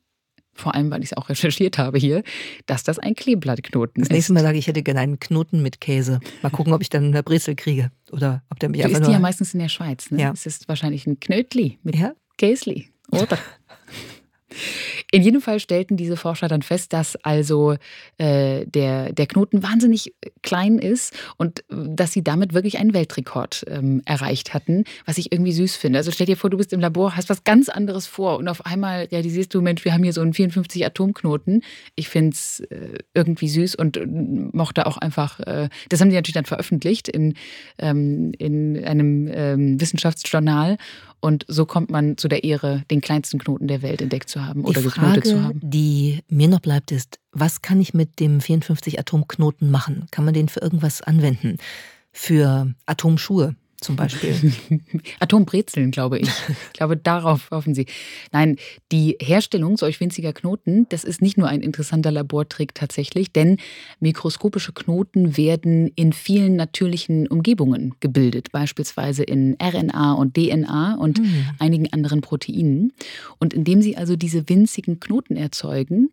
vor 0.53 0.75
allem 0.75 0.89
weil 0.91 1.03
ich 1.03 1.12
es 1.12 1.17
auch 1.17 1.27
recherchiert 1.27 1.77
habe 1.77 1.97
hier, 1.97 2.23
dass 2.67 2.83
das 2.83 2.99
ein 2.99 3.15
Kleeblattknoten 3.15 4.01
ist. 4.01 4.09
Das 4.09 4.15
nächste 4.15 4.31
Mal 4.31 4.43
sage 4.43 4.57
ich, 4.57 4.63
ich 4.63 4.67
hätte 4.67 4.81
gerne 4.81 5.01
einen 5.01 5.19
Knoten 5.19 5.62
mit 5.62 5.81
Käse. 5.81 6.21
Mal 6.41 6.51
gucken, 6.51 6.71
ob 6.71 6.81
ich 6.81 6.89
dann 6.89 7.03
eine 7.03 7.21
Brezel 7.21 7.55
kriege. 7.55 7.91
Oder 8.13 8.43
ob 8.49 8.62
der 8.62 8.69
mich 8.69 8.79
du 8.79 8.85
einfach 8.85 8.99
isst 8.99 9.01
nur... 9.01 9.09
die 9.09 9.13
ja 9.15 9.19
meistens 9.19 9.53
in 9.53 9.59
der 9.59 9.67
Schweiz. 9.67 10.09
Ne? 10.09 10.21
Ja. 10.21 10.31
Es 10.31 10.45
ist 10.45 10.69
wahrscheinlich 10.69 11.05
ein 11.05 11.19
Knötli 11.19 11.79
mit 11.83 11.97
Ja. 11.97 12.13
Käsli, 12.38 12.93
oder? 13.12 13.38
In 15.12 15.24
jedem 15.24 15.41
Fall 15.41 15.60
stellten 15.60 15.98
diese 15.98 16.17
Forscher 16.17 16.48
dann 16.48 16.62
fest, 16.62 16.93
dass 16.93 17.15
also 17.17 17.76
äh, 18.17 18.65
der, 18.65 19.12
der 19.12 19.26
Knoten 19.26 19.63
wahnsinnig 19.63 20.13
klein 20.43 20.78
ist 20.78 21.15
und 21.38 21.62
äh, 21.62 21.63
dass 21.88 22.12
sie 22.12 22.24
damit 22.24 22.54
wirklich 22.54 22.78
einen 22.78 22.93
Weltrekord 22.93 23.65
ähm, 23.67 24.02
erreicht 24.06 24.54
hatten, 24.54 24.84
was 25.06 25.17
ich 25.17 25.32
irgendwie 25.32 25.52
süß 25.52 25.76
finde. 25.76 25.98
Also 25.98 26.12
stell 26.12 26.28
dir 26.28 26.38
vor, 26.38 26.52
du 26.52 26.58
bist 26.58 26.74
im 26.74 26.80
Labor, 26.80 27.15
hast 27.15 27.30
was 27.30 27.43
ganz 27.43 27.69
anderes 27.69 28.06
vor 28.06 28.38
und 28.38 28.48
auf 28.48 28.65
einmal 28.65 29.06
realisierst 29.06 29.54
du, 29.54 29.62
Mensch, 29.62 29.84
wir 29.84 29.93
haben 29.93 30.04
hier 30.04 30.13
so 30.13 30.22
einen 30.22 30.34
54 30.34 30.86
Atomknoten. 30.86 31.63
Ich 31.95 32.10
finde 32.10 32.36
es 32.36 32.60
äh, 32.60 33.00
irgendwie 33.15 33.50
süß 33.50 33.76
und 33.76 33.98
äh, 33.98 34.06
mochte 34.06 34.86
auch 34.86 34.98
einfach, 34.98 35.39
äh, 35.39 35.69
das 35.89 36.02
haben 36.02 36.10
die 36.10 36.15
natürlich 36.15 36.36
dann 36.36 36.45
veröffentlicht 36.45 37.08
in, 37.08 37.34
ähm, 37.80 38.32
in 38.38 38.84
einem 38.84 39.28
ähm, 39.32 39.82
Wissenschaftsjournal. 39.82 40.78
Und 41.21 41.45
so 41.47 41.65
kommt 41.65 41.89
man 41.89 42.17
zu 42.17 42.27
der 42.27 42.43
Ehre, 42.43 42.84
den 42.89 43.01
kleinsten 43.01 43.39
Knoten 43.39 43.67
der 43.67 43.82
Welt 43.82 44.01
entdeckt 44.01 44.29
zu 44.29 44.45
haben 44.45 44.63
oder 44.63 44.82
die 44.82 44.88
geknotet 44.88 45.25
zu 45.25 45.32
Frage, 45.34 45.43
haben. 45.43 45.60
die 45.62 46.19
mir 46.29 46.47
noch 46.47 46.62
bleibt, 46.62 46.91
ist, 46.91 47.19
was 47.32 47.62
kann 47.62 47.82
ich 47.82 47.93
mit 47.93 48.19
dem 48.19 48.39
54 48.39 48.99
Atomknoten 48.99 49.69
machen? 49.69 50.05
Kann 50.12 50.25
man 50.25 50.34
den 50.34 50.47
für 50.49 50.62
irgendwas 50.62 51.01
anwenden? 51.01 51.58
Für 52.12 52.73
Atomschuhe 52.86 53.55
zum 53.82 53.96
Beispiel? 53.96 54.36
Atombrezeln, 55.20 55.92
glaube 55.92 56.20
ich. 56.20 56.28
Ich 56.28 56.74
glaube, 56.74 56.98
darauf 56.98 57.50
hoffen 57.52 57.76
Sie. 57.76 57.86
Nein, 58.32 58.58
die 58.92 59.18
Herstellung 59.22 59.78
solch 59.78 60.00
winziger 60.00 60.34
Knoten, 60.34 60.88
das 60.89 61.04
ist 61.04 61.22
nicht 61.22 61.38
nur 61.38 61.48
ein 61.48 61.62
interessanter 61.62 62.12
Labortrick 62.12 62.76
tatsächlich, 62.76 63.32
denn 63.32 63.58
mikroskopische 64.00 64.74
Knoten 64.74 65.38
werden 65.38 65.92
in 65.96 66.13
vielen 66.13 66.56
natürlichen 66.56 67.28
Umgebungen 67.28 67.96
gebildet, 68.00 68.52
beispielsweise 68.52 69.24
in 69.24 69.56
RNA 69.62 70.13
und 70.13 70.36
DNA 70.36 70.96
und 70.96 71.20
Hm. 71.20 71.46
einigen 71.60 71.92
anderen 71.94 72.22
Proteinen. 72.22 72.94
Und 73.39 73.54
indem 73.54 73.82
sie 73.82 73.98
also 73.98 74.15
diese 74.15 74.48
winzigen 74.50 75.00
Knoten 75.00 75.36
erzeugen, 75.36 76.10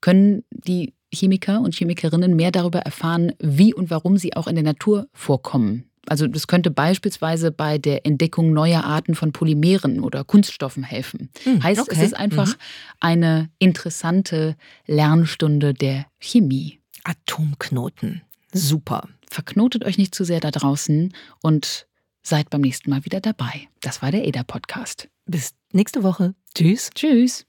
können 0.00 0.44
die 0.50 0.94
Chemiker 1.12 1.60
und 1.60 1.74
Chemikerinnen 1.74 2.36
mehr 2.36 2.52
darüber 2.52 2.80
erfahren, 2.80 3.32
wie 3.40 3.74
und 3.74 3.90
warum 3.90 4.16
sie 4.16 4.36
auch 4.36 4.46
in 4.46 4.54
der 4.54 4.64
Natur 4.64 5.08
vorkommen. 5.12 5.89
Also 6.10 6.26
das 6.26 6.48
könnte 6.48 6.72
beispielsweise 6.72 7.52
bei 7.52 7.78
der 7.78 8.04
Entdeckung 8.04 8.52
neuer 8.52 8.82
Arten 8.82 9.14
von 9.14 9.30
Polymeren 9.30 10.00
oder 10.00 10.24
Kunststoffen 10.24 10.82
helfen. 10.82 11.30
Hm, 11.44 11.62
heißt, 11.62 11.82
okay. 11.82 11.92
es 11.92 12.02
ist 12.02 12.14
einfach 12.14 12.52
eine 12.98 13.48
interessante 13.60 14.56
Lernstunde 14.88 15.72
der 15.72 16.06
Chemie. 16.18 16.80
Atomknoten. 17.04 18.22
Super. 18.52 19.08
Verknotet 19.30 19.84
euch 19.84 19.98
nicht 19.98 20.12
zu 20.12 20.24
sehr 20.24 20.40
da 20.40 20.50
draußen 20.50 21.14
und 21.42 21.86
seid 22.24 22.50
beim 22.50 22.62
nächsten 22.62 22.90
Mal 22.90 23.04
wieder 23.04 23.20
dabei. 23.20 23.68
Das 23.80 24.02
war 24.02 24.10
der 24.10 24.26
EDA 24.26 24.42
Podcast. 24.42 25.08
Bis 25.26 25.54
nächste 25.72 26.02
Woche. 26.02 26.34
Tschüss. 26.56 26.90
Tschüss. 26.92 27.46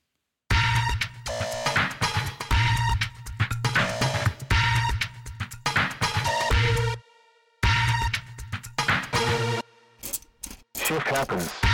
shift 10.91 11.07
happens. 11.07 11.70